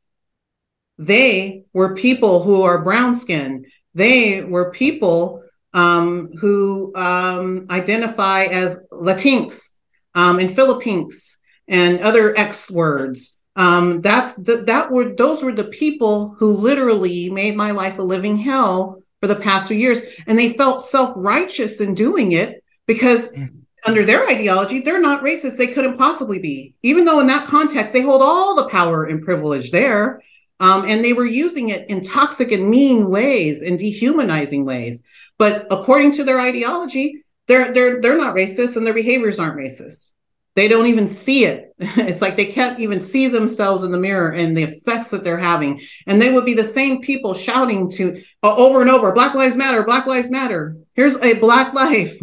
[0.98, 3.66] they were people who are brown skinned.
[3.94, 9.74] They were people um, who um, identify as Latinx
[10.14, 11.36] um, and Filipinx
[11.68, 13.38] and other X words.
[13.56, 18.04] Um, that's the, that were those were the people who literally made my life a
[18.04, 22.64] living hell for the past few years, and they felt self righteous in doing it
[22.88, 23.30] because.
[23.32, 25.58] Mm under their ideology, they're not racist.
[25.58, 29.22] They couldn't possibly be, even though in that context they hold all the power and
[29.22, 30.22] privilege there.
[30.60, 35.02] Um, and they were using it in toxic and mean ways and dehumanizing ways.
[35.40, 40.12] But according to their ideology, they're they're they're not racist and their behaviors aren't racist.
[40.56, 41.74] They don't even see it.
[41.80, 45.38] it's like they can't even see themselves in the mirror and the effects that they're
[45.38, 45.82] having.
[46.08, 49.56] And they would be the same people shouting to uh, over and over, Black Lives
[49.56, 50.76] Matter, Black Lives Matter.
[50.94, 52.20] Here's a black life.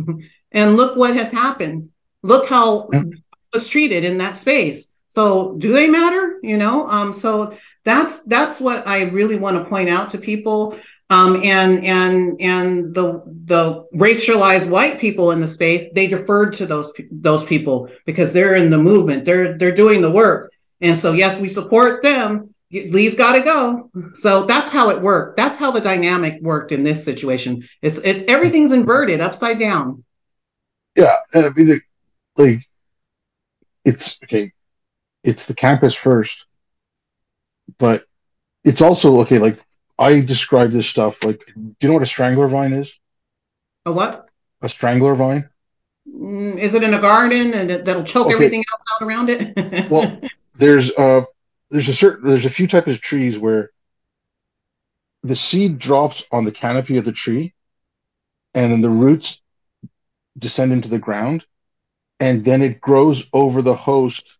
[0.52, 1.90] And look what has happened.
[2.22, 3.02] Look how yeah.
[3.52, 4.88] was treated in that space.
[5.10, 6.38] So do they matter?
[6.42, 10.78] You know, um, so that's that's what I really want to point out to people.
[11.10, 16.66] Um, and and and the the racialized white people in the space they deferred to
[16.66, 19.24] those those people because they're in the movement.
[19.24, 20.52] They're they're doing the work.
[20.80, 22.54] And so yes we support them.
[22.70, 23.90] Lee's got to go.
[24.14, 25.38] So that's how it worked.
[25.38, 27.66] That's how the dynamic worked in this situation.
[27.80, 30.04] It's it's everything's inverted upside down.
[30.94, 31.80] Yeah, and I mean,
[32.36, 32.68] like,
[33.84, 34.52] it's okay.
[35.24, 36.46] It's the campus first,
[37.78, 38.04] but
[38.64, 39.38] it's also okay.
[39.38, 39.58] Like,
[39.98, 42.98] I describe this stuff like, do you know what a strangler vine is?
[43.84, 44.28] A what?
[44.62, 45.48] A strangler vine.
[46.08, 48.34] Mm, is it in a garden and that'll choke okay.
[48.34, 49.90] everything else out around it?
[49.90, 50.20] well,
[50.54, 51.22] there's uh
[51.70, 53.70] there's a certain there's a few types of trees where
[55.22, 57.52] the seed drops on the canopy of the tree,
[58.54, 59.42] and then the roots
[60.38, 61.44] descend into the ground,
[62.20, 64.38] and then it grows over the host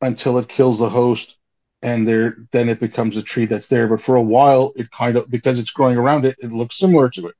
[0.00, 1.37] until it kills the host,
[1.82, 3.88] and there then it becomes a tree that's there.
[3.88, 7.08] But for a while, it kind of because it's growing around it, it looks similar
[7.10, 7.34] to it.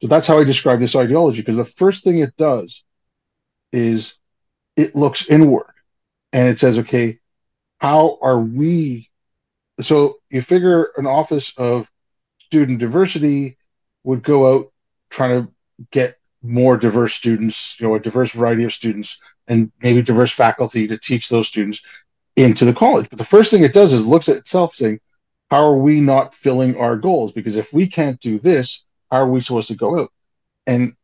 [0.00, 1.40] So that's how I describe this ideology.
[1.40, 2.84] Because the first thing it does
[3.72, 4.16] is
[4.76, 5.72] it looks inward,
[6.32, 7.18] and it says, okay,
[7.78, 9.10] how are we?
[9.80, 11.90] So you figure an office of
[12.38, 13.56] student diversity
[14.04, 14.72] would go out
[15.10, 15.52] trying to
[15.90, 20.86] get more diverse students, you know, a diverse variety of students, and maybe diverse faculty
[20.86, 21.82] to teach those students
[22.38, 23.08] into the college.
[23.10, 25.00] But the first thing it does is looks at itself saying,
[25.50, 27.32] how are we not filling our goals?
[27.32, 30.12] Because if we can't do this, how are we supposed to go out?
[30.66, 30.94] And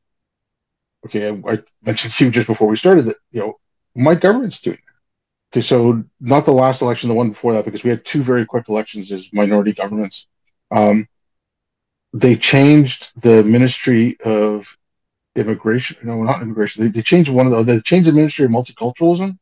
[1.06, 3.58] okay, I, I mentioned to you just before we started that, you know,
[3.94, 5.56] my government's doing that.
[5.56, 8.44] Okay, so not the last election, the one before that, because we had two very
[8.44, 10.28] quick elections as minority governments.
[10.70, 11.08] Um,
[12.12, 14.76] they changed the Ministry of
[15.36, 15.96] immigration.
[16.02, 16.84] No, not immigration.
[16.84, 17.62] They, they changed one of the.
[17.62, 19.38] They changed the Ministry of Multiculturalism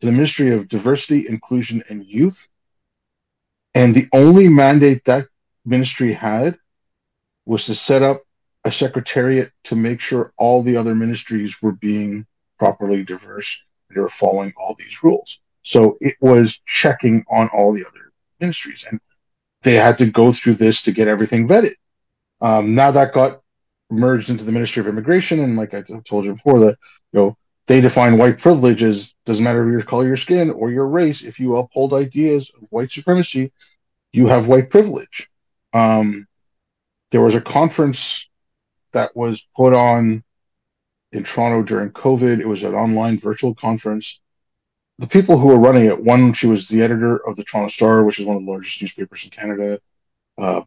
[0.00, 2.48] to the Ministry of Diversity, Inclusion, and Youth.
[3.74, 5.26] And the only mandate that
[5.64, 6.58] ministry had
[7.44, 8.22] was to set up
[8.64, 12.26] a secretariat to make sure all the other ministries were being
[12.58, 13.62] properly diverse.
[13.94, 15.40] They were following all these rules.
[15.62, 19.00] So it was checking on all the other ministries, and
[19.62, 21.74] they had to go through this to get everything vetted.
[22.40, 23.40] Um, now that got
[23.90, 26.76] merged into the Ministry of Immigration, and like I told you before, that
[27.12, 30.86] you know they define white privilege as doesn't matter your color, your skin, or your
[30.86, 31.22] race.
[31.22, 33.52] If you uphold ideas of white supremacy,
[34.12, 35.28] you have white privilege.
[35.72, 36.26] Um,
[37.10, 38.28] there was a conference
[38.92, 40.22] that was put on
[41.12, 42.40] in Toronto during COVID.
[42.40, 44.20] It was an online virtual conference.
[44.98, 48.04] The people who were running it, one, she was the editor of the Toronto Star,
[48.04, 49.80] which is one of the largest newspapers in Canada.
[50.38, 50.62] Uh,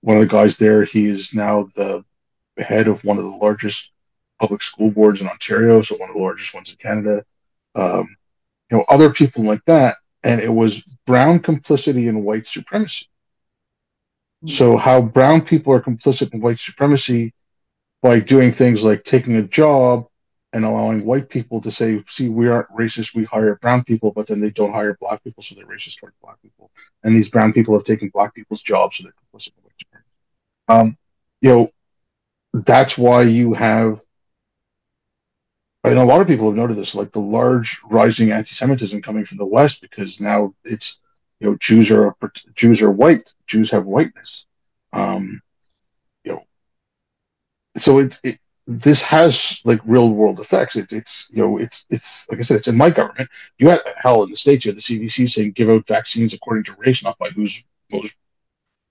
[0.00, 2.04] one of the guys there, he is now the
[2.58, 3.92] head of one of the largest
[4.40, 7.24] public school boards in Ontario, so one of the largest ones in Canada.
[7.74, 8.16] Um,
[8.70, 13.06] you know, other people like that, and it was brown complicity in white supremacy.
[14.44, 14.54] Mm-hmm.
[14.54, 17.34] So how brown people are complicit in white supremacy
[18.02, 20.06] by doing things like taking a job
[20.52, 24.26] and allowing white people to say, see, we aren't racist, we hire brown people, but
[24.26, 26.70] then they don't hire black people, so they're racist toward black people.
[27.04, 30.16] And these brown people have taken black people's jobs, so they're complicit in white supremacy.
[30.68, 30.96] Um,
[31.40, 31.70] you know,
[32.52, 34.00] that's why you have
[35.84, 39.38] and a lot of people have noted this, like the large rising anti-Semitism coming from
[39.38, 40.98] the West, because now it's
[41.40, 42.14] you know Jews are
[42.54, 44.46] Jews are white, Jews have whiteness,
[44.92, 45.40] um,
[46.24, 46.44] you know,
[47.76, 50.76] so it's it, this has like real world effects.
[50.76, 53.30] It's it's you know it's it's like I said, it's in my government.
[53.58, 54.64] You had hell in the states.
[54.64, 58.14] You had the CDC saying give out vaccines according to race, not by who's most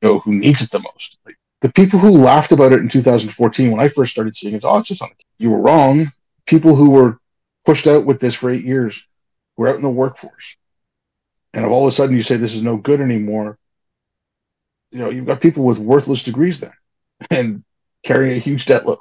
[0.02, 1.18] you know who needs it the most.
[1.26, 4.64] Like, the people who laughed about it in 2014 when I first started seeing it,
[4.64, 5.10] oh, it's just on.
[5.38, 6.12] You were wrong
[6.50, 7.20] people who were
[7.64, 9.08] pushed out with this for eight years
[9.56, 10.58] were out in the workforce.
[11.54, 13.60] And if all of a sudden you say this is no good anymore,
[14.91, 16.78] you know, you've got people with worthless degrees there
[17.30, 17.64] and
[18.04, 18.97] carrying a huge debt load.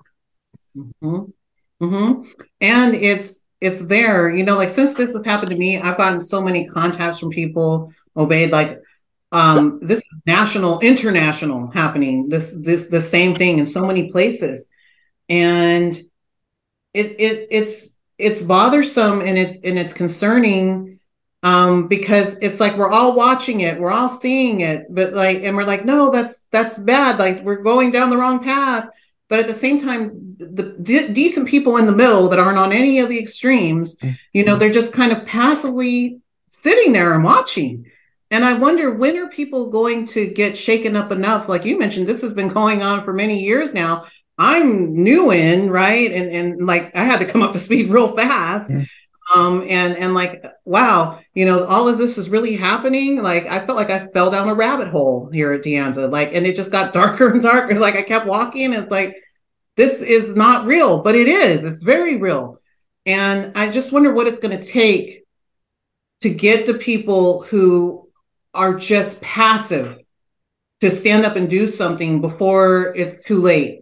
[0.77, 1.85] Mm-hmm.
[1.85, 2.31] Mm-hmm.
[2.61, 6.21] And it's it's there, you know, like since this has happened to me, I've gotten
[6.21, 8.81] so many contacts from people Obaid like
[9.33, 14.69] um this national international happening this this the same thing in so many places
[15.29, 16.01] and
[16.99, 20.99] it, it it's it's bothersome and it's and it's concerning
[21.45, 25.57] um because it's like we're all watching it we're all seeing it but like and
[25.57, 28.89] we're like no that's that's bad like we're going down the wrong path.
[29.29, 32.73] But at the same time the de- decent people in the middle that aren't on
[32.73, 33.97] any of the extremes
[34.33, 36.21] you know they're just kind of passively
[36.51, 37.87] sitting there and watching.
[38.31, 41.49] And i wonder when are people going to get shaken up enough?
[41.49, 44.07] Like you mentioned this has been going on for many years now
[44.39, 46.13] I'm new in, right?
[46.13, 48.71] And and like I had to come up to speed real fast.
[48.71, 48.87] Mm.
[49.35, 53.21] Um, and and like wow, you know, all of this is really happening.
[53.21, 56.33] Like I felt like I fell down a rabbit hole here at De Anza, like,
[56.35, 57.79] and it just got darker and darker.
[57.79, 59.17] Like I kept walking, it's like
[59.77, 61.63] this is not real, but it is.
[61.63, 62.61] It's very real.
[63.07, 65.25] And I just wonder what it's going to take
[66.21, 68.09] to get the people who
[68.55, 69.99] are just passive
[70.81, 73.81] to stand up and do something before it's too late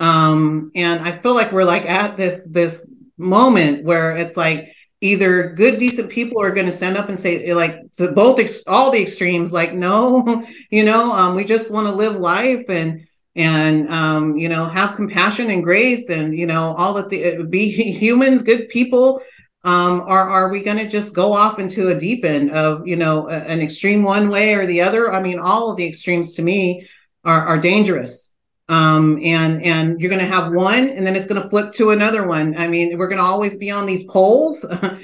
[0.00, 2.86] um, and I feel like we're like at this this
[3.16, 7.52] moment where it's like either good decent people are going to stand up and say
[7.54, 11.86] like to both ex- all the extremes like no you know um, we just want
[11.86, 16.74] to live life and and um, you know have compassion and grace and you know
[16.76, 19.20] all that the be humans good people
[19.64, 23.28] um, are we going to just go off into a deep end of you know
[23.28, 25.12] a, an extreme one way or the other?
[25.12, 26.88] I mean all of the extremes to me
[27.24, 28.32] are, are dangerous
[28.68, 31.90] um, and and you're going to have one, and then it's going to flip to
[31.90, 32.56] another one.
[32.56, 34.64] I mean, we're going to always be on these poles.
[34.70, 34.96] uh,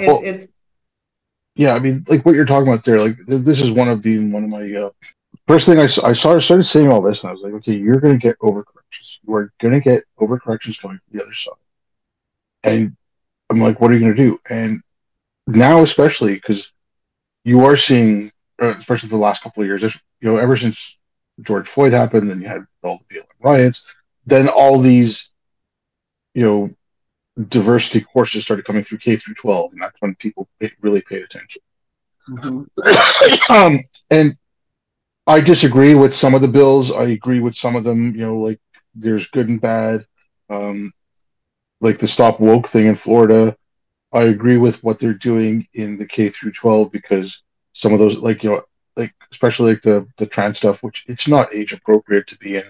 [0.00, 0.48] it, well, it's
[1.54, 1.74] yeah.
[1.74, 2.98] I mean, like what you're talking about there.
[2.98, 4.90] Like this is one of being one of my uh,
[5.46, 6.38] first thing I, I saw.
[6.38, 9.18] started saying all this, and I was like, okay, you're going to get overcorrections.
[9.26, 11.54] You are going to get overcorrections coming from the other side.
[12.64, 12.96] And
[13.50, 14.40] I'm like, what are you going to do?
[14.48, 14.82] And
[15.46, 16.72] now, especially because
[17.44, 19.90] you are seeing, uh, especially for the last couple of years, you
[20.22, 20.97] know, ever since
[21.42, 23.84] George Floyd happened, then you had all the BLM riots,
[24.26, 25.30] then all these,
[26.34, 26.70] you know,
[27.48, 30.48] diversity courses started coming through K through 12, and that's when people
[30.80, 31.62] really paid attention.
[32.28, 33.52] Mm-hmm.
[33.52, 33.80] um,
[34.10, 34.36] and
[35.26, 36.90] I disagree with some of the bills.
[36.90, 38.14] I agree with some of them.
[38.14, 38.60] You know, like
[38.94, 40.06] there's good and bad.
[40.50, 40.92] Um,
[41.80, 43.56] like the stop woke thing in Florida.
[44.12, 47.42] I agree with what they're doing in the K through 12 because
[47.74, 48.62] some of those, like you know,
[48.98, 52.64] like especially like the the trans stuff, which it's not age appropriate to be in,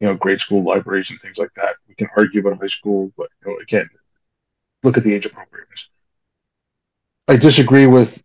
[0.00, 1.76] you know, grade school libraries and things like that.
[1.88, 3.88] We can argue about high school, but you know, again,
[4.82, 5.90] look at the age appropriateness.
[7.26, 8.22] I disagree with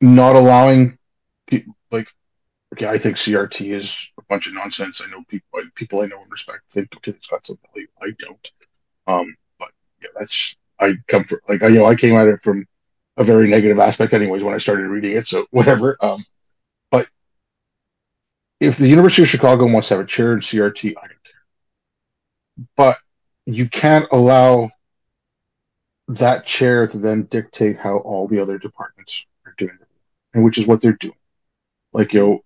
[0.00, 0.98] not allowing
[1.90, 2.08] like
[2.74, 5.00] okay, I think CRT is a bunch of nonsense.
[5.00, 7.88] I know people people I know and respect think okay, it's got some value.
[8.02, 8.52] I don't.
[9.06, 9.70] Um, but
[10.02, 12.66] yeah, that's I come from like I you know I came at it from
[13.16, 15.26] a very negative aspect anyways when I started reading it.
[15.26, 15.96] So whatever.
[16.00, 16.24] Um,
[18.60, 22.66] if the University of Chicago wants to have a chair in CRT, I don't care.
[22.76, 22.96] But
[23.46, 24.70] you can't allow
[26.08, 29.88] that chair to then dictate how all the other departments are doing it,
[30.34, 31.14] and which is what they're doing.
[31.92, 32.42] Like, you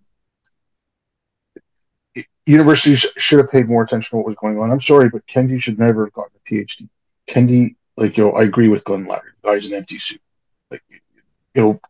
[2.16, 4.70] know, universities should have paid more attention to what was going on.
[4.70, 6.88] I'm sorry, but Kendi should never have gotten a PhD.
[7.28, 9.34] Kendi, like, you know, I agree with Glenn Loury.
[9.42, 10.22] The guy's an empty suit.
[10.70, 10.82] Like,
[11.54, 11.80] you know,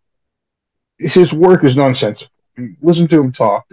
[0.99, 2.33] his work is nonsensical.
[2.81, 3.67] Listen to him talk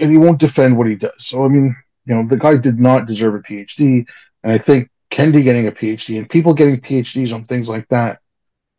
[0.00, 1.26] and he won't defend what he does.
[1.26, 4.06] So I mean, you know, the guy did not deserve a PhD,
[4.42, 8.20] and I think Kendi getting a PhD and people getting PhDs on things like that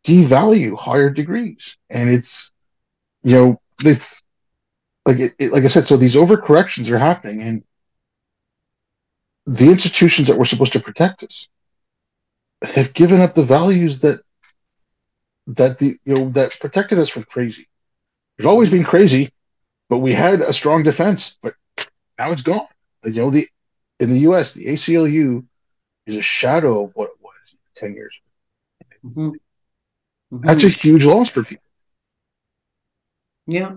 [0.04, 2.52] devalue higher degrees, and it's
[3.22, 3.98] you know they
[5.06, 7.64] like it, it, like I said, so these overcorrections are happening, and
[9.46, 11.48] the institutions that were supposed to protect us
[12.62, 14.20] have given up the values that
[15.46, 17.68] that the you know that protected us from crazy.
[18.36, 19.32] There's always been crazy,
[19.88, 21.54] but we had a strong defense, but
[22.18, 22.66] now it's gone.
[23.04, 23.48] You know, the
[24.00, 25.44] in the U.S., the ACLU
[26.06, 27.28] is a shadow of what it was.
[27.78, 28.14] 10 years.
[29.04, 29.28] Mm-hmm.
[30.34, 30.46] Mm-hmm.
[30.46, 31.64] That's a huge loss for people.
[33.46, 33.76] Yeah.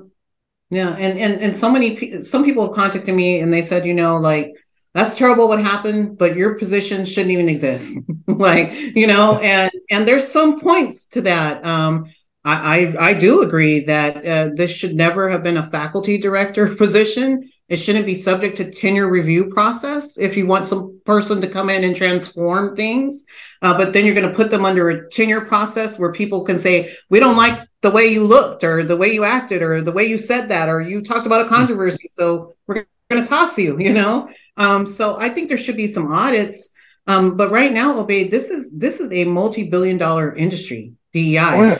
[0.69, 0.89] Yeah.
[0.89, 4.17] And, and, and so many, some people have contacted me and they said, you know,
[4.17, 4.53] like,
[4.93, 7.93] that's terrible what happened, but your position shouldn't even exist.
[8.27, 11.63] like, you know, and, and there's some points to that.
[11.65, 12.11] Um,
[12.43, 16.75] I, I, I do agree that uh, this should never have been a faculty director
[16.75, 17.49] position.
[17.69, 21.69] It shouldn't be subject to tenure review process if you want some person to come
[21.69, 23.23] in and transform things.
[23.61, 26.59] Uh, but then you're going to put them under a tenure process where people can
[26.59, 29.91] say, we don't like the way you looked or the way you acted or the
[29.91, 31.55] way you said that or you talked about a hmm.
[31.55, 32.07] controversy.
[32.09, 34.29] So we're going to toss you, you know?
[34.57, 36.71] Um, so I think there should be some audits.
[37.07, 41.37] Um, but right now, Obaid, this is this is a multi-billion dollar industry, DEI.
[41.39, 41.77] Oh, yeah.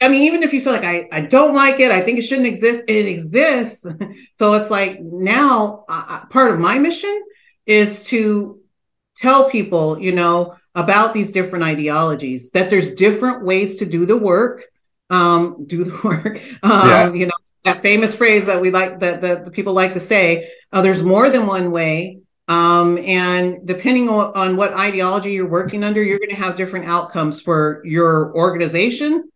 [0.00, 2.22] I mean, even if you say like I, I don't like it, I think it
[2.22, 2.84] shouldn't exist.
[2.86, 3.86] It exists.
[4.38, 7.22] so it's like now uh, part of my mission
[7.64, 8.60] is to
[9.16, 12.50] tell people, you know, about these different ideologies.
[12.50, 14.64] That there's different ways to do the work.
[15.08, 16.40] Um, do the work.
[16.62, 17.12] Um, yeah.
[17.12, 17.34] You know
[17.64, 20.50] that famous phrase that we like that, that the people like to say.
[20.72, 22.20] Uh, there's more than one way.
[22.48, 26.86] Um, and depending on, on what ideology you're working under, you're going to have different
[26.86, 29.28] outcomes for your organization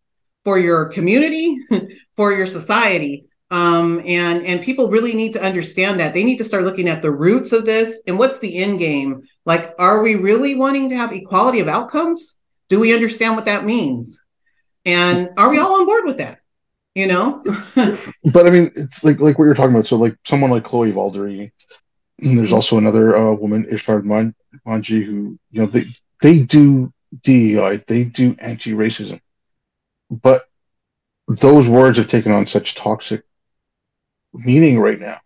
[0.44, 1.58] for your community,
[2.16, 3.26] for your society.
[3.52, 7.02] Um, and and people really need to understand that they need to start looking at
[7.02, 9.22] the roots of this and what's the end game.
[9.44, 12.36] Like, are we really wanting to have equality of outcomes?
[12.68, 14.22] Do we understand what that means?
[14.84, 16.38] And are we all on board with that?
[16.94, 17.42] You know.
[18.32, 19.86] but I mean, it's like like what you're talking about.
[19.86, 21.50] So like someone like Chloe Valdary,
[22.20, 24.34] and there's also another uh, woman, Irshad Man-
[24.64, 25.86] Manji, who you know they
[26.20, 29.20] they do DEI, they do anti-racism
[30.10, 30.42] but
[31.28, 33.22] those words have taken on such toxic
[34.32, 35.18] meaning right now.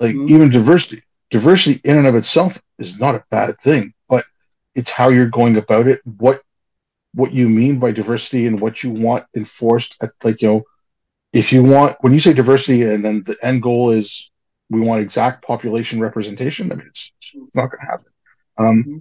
[0.00, 0.34] Like mm-hmm.
[0.34, 4.24] even diversity, diversity in and of itself is not a bad thing, but
[4.74, 6.42] it's how you're going about it, what
[7.14, 10.62] what you mean by diversity and what you want enforced at like you know
[11.32, 14.30] if you want when you say diversity and then the end goal is
[14.70, 18.06] we want exact population representation i mean it's, it's not going to happen
[18.58, 18.98] um, mm-hmm.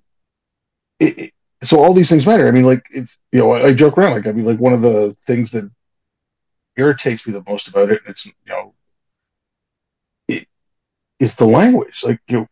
[0.99, 1.34] it, it,
[1.64, 2.47] so all these things matter.
[2.47, 4.14] I mean, like it's you know, I, I, joke around.
[4.14, 5.70] Like I mean, like one of the things that
[6.76, 8.74] irritates me the most about it, and it's you know,
[10.28, 10.47] it
[11.20, 12.03] is the language.
[12.03, 12.47] Like you know,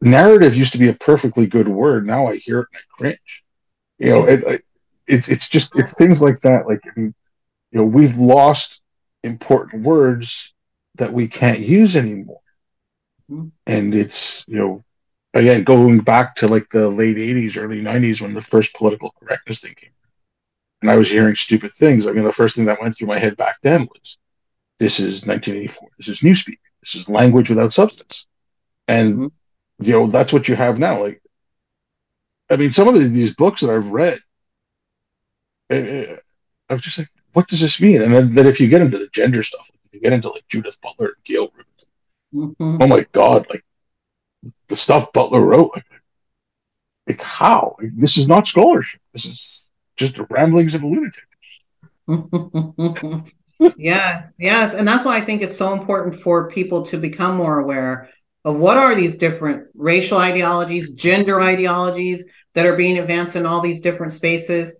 [0.00, 2.06] narrative used to be a perfectly good word.
[2.06, 3.44] Now I hear it and I cringe.
[3.98, 4.64] You know, it,
[5.06, 6.66] it's it's just it's things like that.
[6.66, 7.14] Like I mean,
[7.72, 8.82] you know, we've lost
[9.24, 10.54] important words
[10.96, 12.40] that we can't use anymore,
[13.30, 13.48] mm-hmm.
[13.66, 14.84] and it's you know
[15.36, 19.60] again going back to like the late 80s early 90s when the first political correctness
[19.60, 19.90] thing came
[20.82, 23.18] and i was hearing stupid things i mean the first thing that went through my
[23.18, 24.18] head back then was
[24.78, 28.26] this is 1984 this is newspeak this is language without substance
[28.88, 29.26] and mm-hmm.
[29.80, 31.20] you know that's what you have now like
[32.50, 34.18] i mean some of the, these books that i've read
[35.70, 36.18] i
[36.70, 39.08] was just like what does this mean and then, then if you get into the
[39.12, 42.82] gender stuff if you get into like judith butler and gayle rubin mm-hmm.
[42.82, 43.64] oh my god like
[44.68, 45.72] the stuff Butler wrote.
[45.74, 45.84] Like,
[47.06, 47.76] like how?
[47.80, 49.00] Like, this is not scholarship.
[49.12, 49.64] This is
[49.96, 51.24] just the ramblings of a lunatic.
[53.76, 54.74] yes, yes.
[54.74, 58.10] And that's why I think it's so important for people to become more aware
[58.44, 62.24] of what are these different racial ideologies, gender ideologies
[62.54, 64.76] that are being advanced in all these different spaces.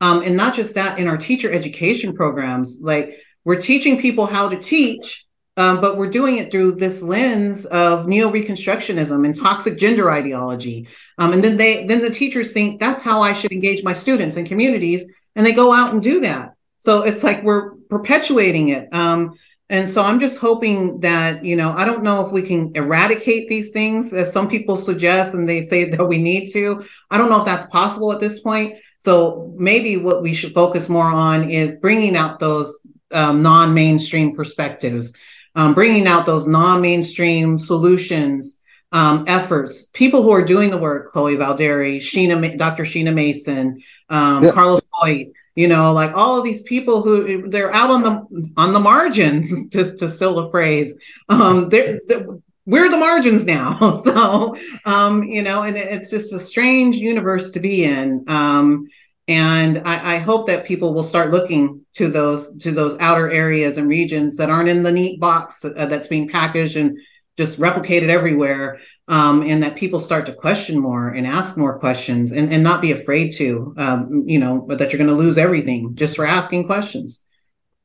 [0.00, 4.48] Um, and not just that, in our teacher education programs, like we're teaching people how
[4.48, 5.26] to teach,
[5.58, 10.86] um, but we're doing it through this lens of neo-reconstructionism and toxic gender ideology.
[11.18, 14.36] Um, and then they then the teachers think that's how I should engage my students
[14.36, 15.04] and communities,
[15.34, 16.54] and they go out and do that.
[16.78, 18.88] So it's like we're perpetuating it.
[18.92, 19.34] Um,
[19.68, 23.48] and so I'm just hoping that, you know, I don't know if we can eradicate
[23.48, 26.84] these things as some people suggest and they say that we need to.
[27.10, 28.76] I don't know if that's possible at this point.
[29.00, 32.78] So maybe what we should focus more on is bringing out those
[33.10, 35.14] um, non mainstream perspectives
[35.58, 38.58] um, bringing out those non-mainstream solutions
[38.92, 39.86] um, efforts.
[39.92, 42.84] People who are doing the work, Chloe Valdary, Sheena, Dr.
[42.84, 44.54] Sheena Mason, um, yep.
[44.54, 48.72] Carlos Hoyt, you know, like all of these people who they're out on the on
[48.72, 50.96] the margins, to, to steal a phrase.
[51.28, 52.24] Um, they're, they're,
[52.64, 54.00] we're the margins now.
[54.04, 58.24] so, um, you know, and it's just a strange universe to be in.
[58.28, 58.86] Um,
[59.28, 63.76] and I, I, hope that people will start looking to those to those outer areas
[63.76, 66.98] and regions that aren't in the neat box uh, that's being packaged and
[67.36, 72.32] just replicated everywhere um, and that people start to question more and ask more questions
[72.32, 75.38] and, and not be afraid to um, you know but that you're going to lose
[75.38, 77.22] everything just for asking questions.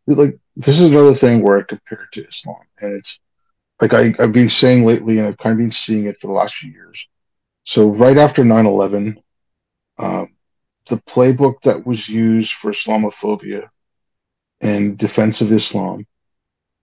[0.08, 3.20] Like this is another thing where i compare it to islam and it's
[3.82, 6.34] like I, i've been saying lately and i've kind of been seeing it for the
[6.34, 7.08] last few years.
[7.66, 9.16] So right after 9-11
[9.98, 10.34] um,
[10.90, 13.70] the playbook that was used for Islamophobia
[14.62, 16.06] and defense of Islam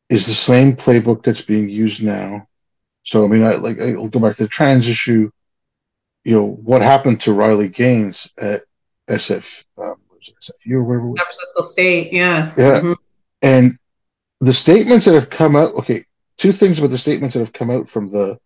[0.09, 2.47] is the same playbook that's being used now.
[3.03, 5.31] So I mean, I like I'll go back to the trans issue.
[6.25, 8.65] You know what happened to Riley Gaines at
[9.09, 11.15] SF, um, was SFU or whatever.
[11.17, 12.57] San Francisco State, yes.
[12.59, 12.93] Yeah, mm-hmm.
[13.43, 13.79] and
[14.41, 15.75] the statements that have come out.
[15.75, 16.05] Okay,
[16.37, 18.39] two things about the statements that have come out from the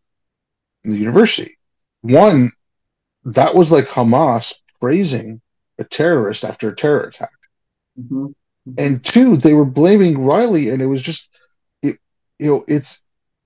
[0.85, 1.57] the university.
[2.03, 2.51] One,
[3.25, 5.41] that was like Hamas praising
[5.79, 7.31] a terrorist after a terror attack.
[7.99, 8.27] Mm-hmm.
[8.27, 8.73] Mm-hmm.
[8.79, 11.29] And two, they were blaming Riley, and it was just,
[11.83, 11.99] it,
[12.39, 13.03] you know, it's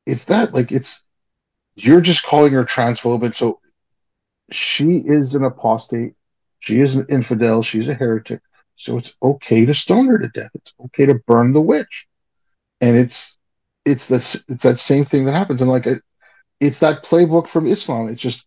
[0.07, 1.05] it's that like it's
[1.74, 3.35] you're just calling her transphobic.
[3.35, 3.61] So
[4.51, 6.14] she is an apostate.
[6.61, 7.62] She is an infidel.
[7.62, 8.41] She's a heretic.
[8.74, 10.51] So it's okay to stone her to death.
[10.55, 12.07] It's okay to burn the witch.
[12.81, 13.39] And it's
[13.85, 15.61] it's this it's that same thing that happens.
[15.61, 16.03] And like it,
[16.61, 18.09] it's that playbook from Islam.
[18.09, 18.47] It's just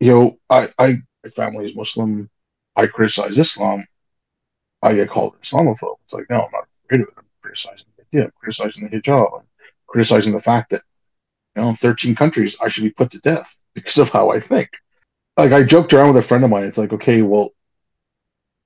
[0.00, 2.30] you know, I I my family is Muslim.
[2.76, 3.84] I criticize Islam.
[4.82, 5.96] I get called Islamophobe.
[6.04, 7.14] It's like, no, I'm not afraid of it.
[7.16, 9.46] I'm criticizing the idea, I'm criticizing the hijab, I'm
[9.86, 10.82] criticizing the fact that
[11.56, 14.40] you know, in 13 countries, I should be put to death because of how I
[14.40, 14.70] think.
[15.36, 16.64] Like I joked around with a friend of mine.
[16.64, 17.50] It's like, okay, well,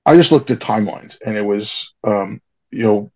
[0.05, 2.41] I just looked at timelines, and it was, um,
[2.71, 3.11] you know,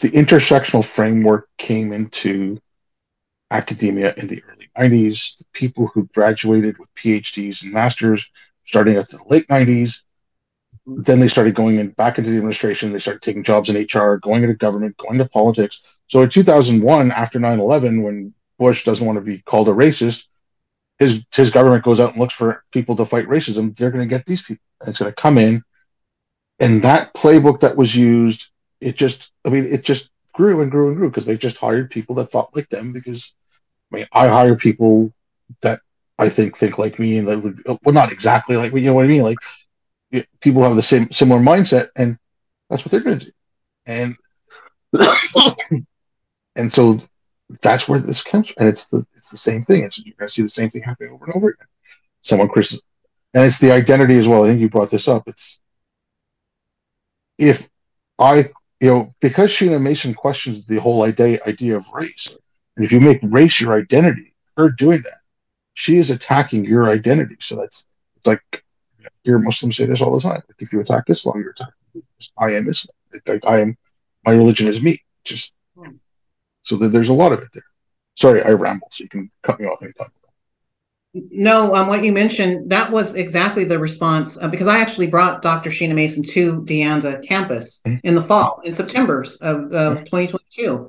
[0.00, 2.58] the intersectional framework came into
[3.50, 5.38] academia in the early 90s.
[5.38, 8.30] The people who graduated with PhDs and masters
[8.64, 10.02] starting at the late 90s.
[10.86, 12.92] Then they started going in back into the administration.
[12.92, 15.82] They started taking jobs in HR, going into government, going to politics.
[16.06, 20.24] So in 2001, after 9 11, when Bush doesn't want to be called a racist,
[20.98, 23.74] his his government goes out and looks for people to fight racism.
[23.74, 24.62] They're going to get these people.
[24.86, 25.62] It's going to come in,
[26.60, 28.46] and that playbook that was used,
[28.80, 31.90] it just, I mean, it just grew and grew and grew because they just hired
[31.90, 32.92] people that thought like them.
[32.92, 33.32] Because
[33.90, 35.12] I mean, I hire people
[35.62, 35.80] that
[36.20, 38.82] I think think like me, and that would well, not exactly like me.
[38.82, 39.22] You know what I mean?
[39.22, 39.38] Like
[40.40, 42.18] people have the same similar mindset, and
[42.68, 43.32] that's what they're going to do.
[43.86, 44.16] And
[46.56, 46.98] and so
[47.62, 49.84] that's where this comes, and it's the it's the same thing.
[49.84, 51.66] It's you're going to see the same thing happening over and over again.
[52.20, 52.78] Someone Chris,
[53.32, 54.44] and it's the identity as well.
[54.44, 55.26] I think you brought this up.
[55.26, 55.60] It's
[57.38, 57.66] if
[58.18, 58.50] I
[58.80, 62.36] you know because Sheena Mason questions the whole idea idea of race,
[62.76, 65.19] and if you make race your identity, her doing that,
[65.74, 67.36] she is attacking your identity.
[67.40, 67.84] So that's
[68.16, 68.64] it's like
[69.24, 70.42] hear Muslims say this all the time.
[70.48, 72.02] Like if you attack Islam, you're attacking me.
[72.38, 72.94] I am Islam.
[73.26, 73.76] Like I am
[74.24, 74.98] my religion is me.
[75.24, 75.52] Just
[76.62, 77.64] so that there's a lot of it there.
[78.16, 80.10] Sorry, I ramble, so you can cut me off anytime.
[81.12, 85.42] No, um, what you mentioned that was exactly the response uh, because I actually brought
[85.42, 85.70] Dr.
[85.70, 88.06] Sheena Mason to De Anza campus mm-hmm.
[88.06, 90.88] in the fall, in September of, of 2022.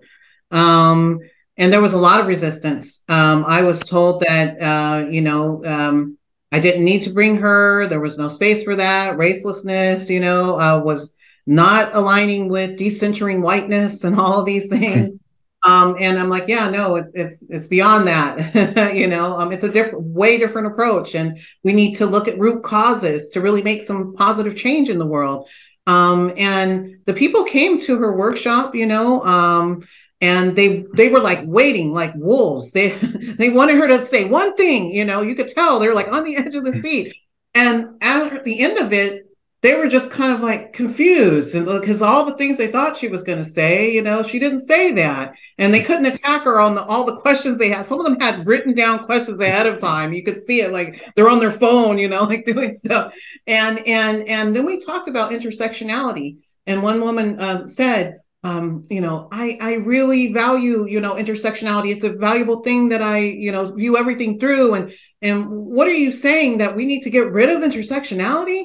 [0.52, 1.20] Um,
[1.62, 3.04] and there was a lot of resistance.
[3.08, 6.18] Um, I was told that, uh, you know, um,
[6.52, 7.86] I didn't need to bring her.
[7.86, 9.16] There was no space for that.
[9.16, 11.14] Racelessness, you know, uh, was
[11.46, 15.20] not aligning with decentering whiteness and all of these things.
[15.64, 18.96] Um, and I'm like, yeah, no, it's it's it's beyond that.
[18.96, 22.40] you know, um, it's a different, way different approach, and we need to look at
[22.40, 25.48] root causes to really make some positive change in the world.
[25.86, 29.84] Um, and the people came to her workshop, you know, um,
[30.22, 32.72] and they they were like waiting like wolves.
[32.72, 32.90] They
[33.38, 36.24] they wanted her to say one thing, you know, you could tell they're like on
[36.24, 37.16] the edge of the seat.
[37.54, 39.26] And at the end of it,
[39.62, 43.08] they were just kind of like confused and because all the things they thought she
[43.08, 45.34] was going to say you know she didn't say that.
[45.58, 47.86] And they couldn't attack her on the, all the questions they had.
[47.86, 50.14] Some of them had written down questions ahead of time.
[50.14, 53.14] You could see it like they're on their phone you know like doing stuff.
[53.48, 56.38] And and and then we talked about intersectionality.
[56.68, 61.94] And one woman um, said um, you know, I I really value, you know, intersectionality.
[61.94, 64.74] It's a valuable thing that I, you know, view everything through.
[64.74, 68.64] And and what are you saying that we need to get rid of intersectionality?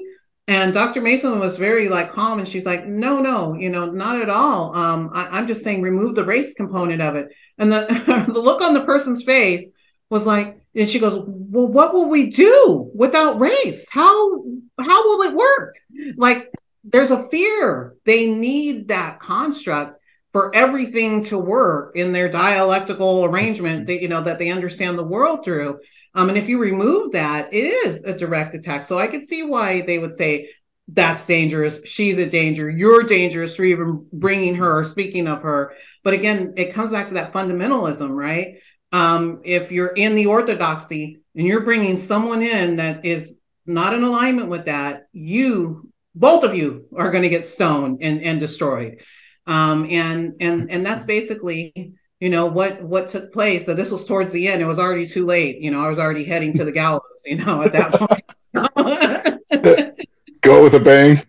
[0.49, 1.03] And Dr.
[1.03, 4.75] Mason was very like calm, and she's like, "No, no, you know, not at all.
[4.75, 8.63] Um, I, am just saying remove the race component of it." And the the look
[8.63, 9.69] on the person's face
[10.09, 13.87] was like, and she goes, "Well, what will we do without race?
[13.91, 14.45] How
[14.79, 15.75] how will it work?"
[16.17, 16.51] Like,
[16.87, 17.97] there's a fear.
[18.05, 20.01] They need that construct
[20.33, 25.05] for everything to work in their dialectical arrangement that you know that they understand the
[25.05, 25.79] world through
[26.17, 28.87] um, and if you remove that, it is a direct attack.
[28.87, 30.49] So I could see why they would say
[30.89, 31.85] that's dangerous.
[31.85, 32.71] She's a danger.
[32.71, 35.75] You're dangerous for even bringing her or speaking of her.
[36.03, 38.61] But again, it comes back to that fundamentalism, right?
[38.93, 44.03] Um, if you're in the orthodoxy and you're bringing someone in that is not in
[44.03, 49.03] alignment with that, you, both of you, are going to get stoned and, and destroyed.
[49.47, 54.07] Um, and and and that's basically you know what what took place so this was
[54.07, 56.65] towards the end it was already too late you know i was already heading to
[56.65, 58.25] the gallows you know at that point
[60.41, 61.23] Go with a bang.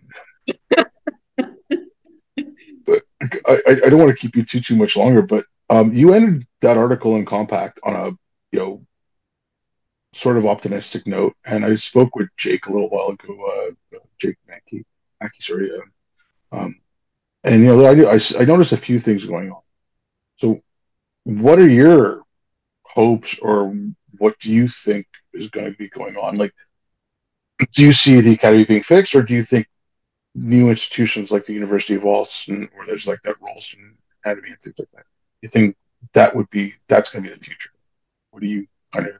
[3.46, 6.46] I, I don't want to keep you too too much longer, but um, you ended
[6.60, 8.06] that article in Compact on a
[8.52, 8.86] you know
[10.12, 13.34] sort of optimistic note, and I spoke with Jake a little while ago.
[13.44, 13.72] Uh,
[14.18, 14.84] Jake Mackey,
[15.20, 16.74] Mackey, sorry, uh, um,
[17.44, 19.60] and you know I, I I noticed a few things going on.
[20.36, 20.60] So,
[21.24, 22.22] what are your
[22.84, 23.74] hopes, or
[24.18, 26.36] what do you think is going to be going on?
[26.36, 26.54] Like,
[27.72, 29.68] do you see the academy being fixed, or do you think
[30.34, 34.76] new institutions like the University of Ralston, or there's like that Ralston Academy and things
[34.78, 35.04] like that.
[35.42, 35.76] You think
[36.12, 37.70] that would be that's going to be the future?
[38.30, 39.14] What do you kind of?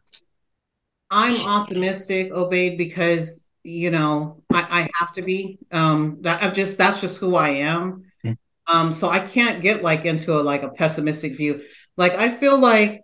[1.11, 5.59] I'm optimistic, Obaid, because you know I, I have to be.
[5.71, 8.05] Um, that I'm just that's just who I am.
[8.25, 8.33] Mm-hmm.
[8.75, 11.63] Um, so I can't get like into a like a pessimistic view.
[11.97, 13.03] Like I feel like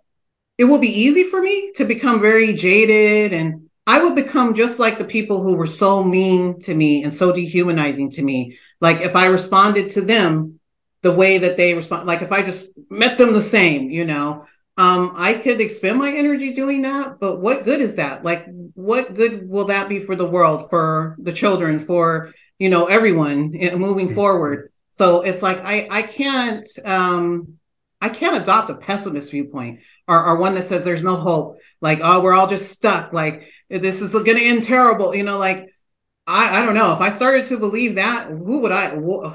[0.57, 4.79] it will be easy for me to become very jaded and I would become just
[4.79, 8.57] like the people who were so mean to me and so dehumanizing to me.
[8.81, 10.59] Like if I responded to them
[11.03, 14.45] the way that they respond, like if I just met them the same, you know,
[14.77, 17.19] um, I could expend my energy doing that.
[17.19, 18.23] But what good is that?
[18.23, 22.85] Like, what good will that be for the world, for the children, for you know
[22.85, 24.15] everyone moving mm-hmm.
[24.15, 24.71] forward?
[24.93, 27.57] So it's like I I can't um,
[28.01, 31.57] I can't adopt a pessimist viewpoint or, or one that says there's no hope.
[31.81, 33.13] Like oh we're all just stuck.
[33.13, 35.15] Like this is going to end terrible.
[35.15, 35.69] You know, like
[36.27, 39.33] I, I don't know if I started to believe that, who would I, who,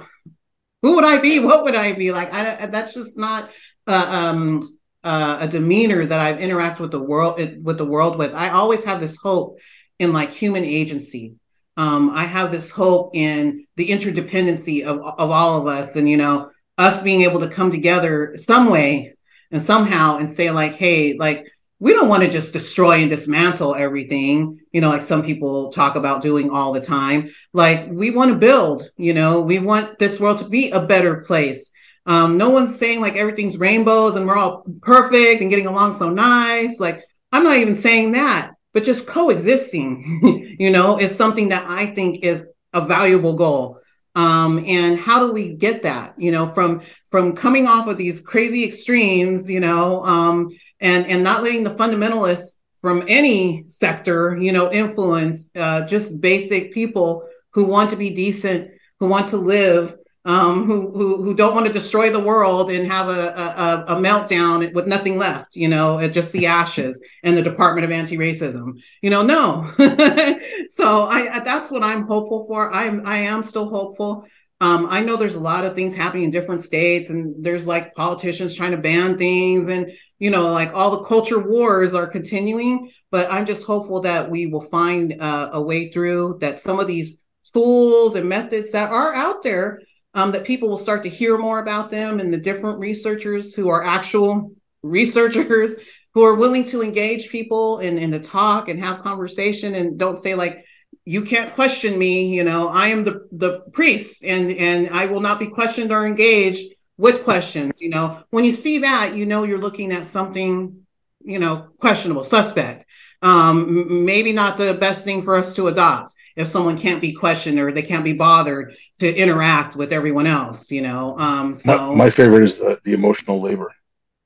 [0.83, 1.39] who would I be?
[1.39, 2.33] What would I be like?
[2.33, 3.51] I, that's just not
[3.87, 4.61] uh, um,
[5.03, 8.35] uh, a demeanor that I've interacted with the world with the world with.
[8.35, 9.59] I always have this hope
[9.99, 11.35] in like human agency.
[11.77, 16.17] Um, I have this hope in the interdependency of, of all of us, and you
[16.17, 19.15] know, us being able to come together some way
[19.51, 21.47] and somehow and say like, hey, like
[21.79, 25.97] we don't want to just destroy and dismantle everything, you know, like some people talk
[25.97, 27.31] about doing all the time.
[27.55, 31.23] Like we want to build, you know, we want this world to be a better
[31.23, 31.73] place.
[32.11, 36.11] Um, no one's saying like everything's rainbows and we're all perfect and getting along so
[36.11, 36.81] nice.
[36.81, 41.87] Like I'm not even saying that, but just coexisting, you know, is something that I
[41.87, 43.81] think is a valuable goal
[44.15, 48.21] um, and how do we get that you know from from coming off of these
[48.21, 50.51] crazy extremes you know um,
[50.81, 56.73] and and not letting the fundamentalists from any sector you know influence uh, just basic
[56.73, 61.55] people who want to be decent who want to live um, who, who who don't
[61.55, 65.67] want to destroy the world and have a, a, a meltdown with nothing left, you
[65.67, 68.81] know, just the ashes and the Department of Anti-Racism.
[69.01, 69.73] You know, no.
[70.69, 72.71] so I, that's what I'm hopeful for.
[72.71, 74.27] I'm I am still hopeful.
[74.61, 77.95] Um, I know there's a lot of things happening in different states, and there's like
[77.95, 82.93] politicians trying to ban things, and you know, like all the culture wars are continuing.
[83.11, 86.87] But I'm just hopeful that we will find uh, a way through that some of
[86.87, 87.17] these
[87.55, 89.81] tools and methods that are out there
[90.15, 93.69] um, that people will start to hear more about them and the different researchers who
[93.69, 94.53] are actual
[94.83, 95.77] researchers
[96.15, 100.23] who are willing to engage people and, and to talk and have conversation and don't
[100.23, 100.65] say like
[101.05, 105.21] you can't question me you know i am the the priest and and i will
[105.21, 108.23] not be questioned or engaged with questions you know?
[108.31, 110.85] When you see that you know you're looking at something
[111.23, 112.87] you know questionable suspect
[113.23, 117.59] um maybe not the best thing for us to adopt if someone can't be questioned
[117.59, 121.19] or they can't be bothered to interact with everyone else, you know.
[121.19, 123.75] Um, so my, my favorite is the, the emotional labor.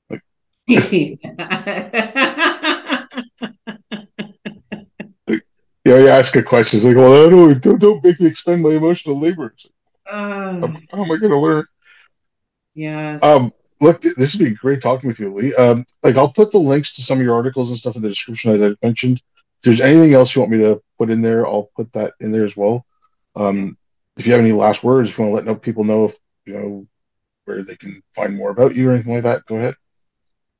[0.09, 0.21] Like,
[0.67, 1.17] you
[5.85, 8.71] know, you ask a question, it's like, well, don't, don't, don't make me expend my
[8.71, 9.43] emotional labor.
[9.43, 9.71] Like,
[10.07, 11.65] uh, how, how, am I going to learn?
[12.73, 13.23] Yes.
[13.23, 13.51] Um,
[13.81, 15.55] look, this would be great talking with you, Lee.
[15.55, 18.09] Um, like, I'll put the links to some of your articles and stuff in the
[18.09, 19.21] description as I mentioned
[19.65, 22.45] there's anything else you want me to put in there, I'll put that in there
[22.45, 22.85] as well.
[23.35, 23.77] Um,
[24.17, 26.53] if you have any last words, if you want to let people know if you
[26.53, 26.87] know
[27.45, 29.75] where they can find more about you or anything like that, go ahead.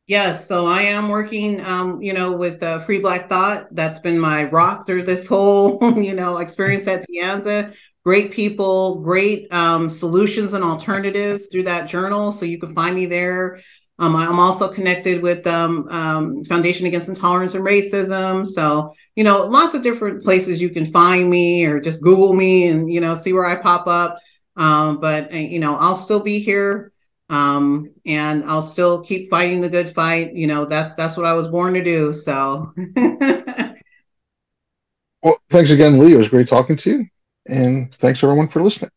[0.07, 3.73] Yes, so I am working, um, you know, with uh, Free Black Thought.
[3.73, 7.73] That's been my rock through this whole, you know, experience at De Anza.
[8.03, 12.31] Great people, great um, solutions and alternatives through that journal.
[12.33, 13.61] So you can find me there.
[13.97, 18.45] Um, I'm also connected with um, um, Foundation Against Intolerance and Racism.
[18.45, 22.67] So, you know, lots of different places you can find me or just Google me
[22.67, 24.19] and, you know, see where I pop up.
[24.57, 26.91] Um, but, uh, you know, I'll still be here
[27.29, 30.33] um, and I'll still keep fighting the good fight.
[30.33, 32.13] You know, that's that's what I was born to do.
[32.13, 32.73] So,
[35.23, 36.13] well, thanks again, Lee.
[36.13, 37.05] It was great talking to you.
[37.47, 38.91] And thanks everyone for listening.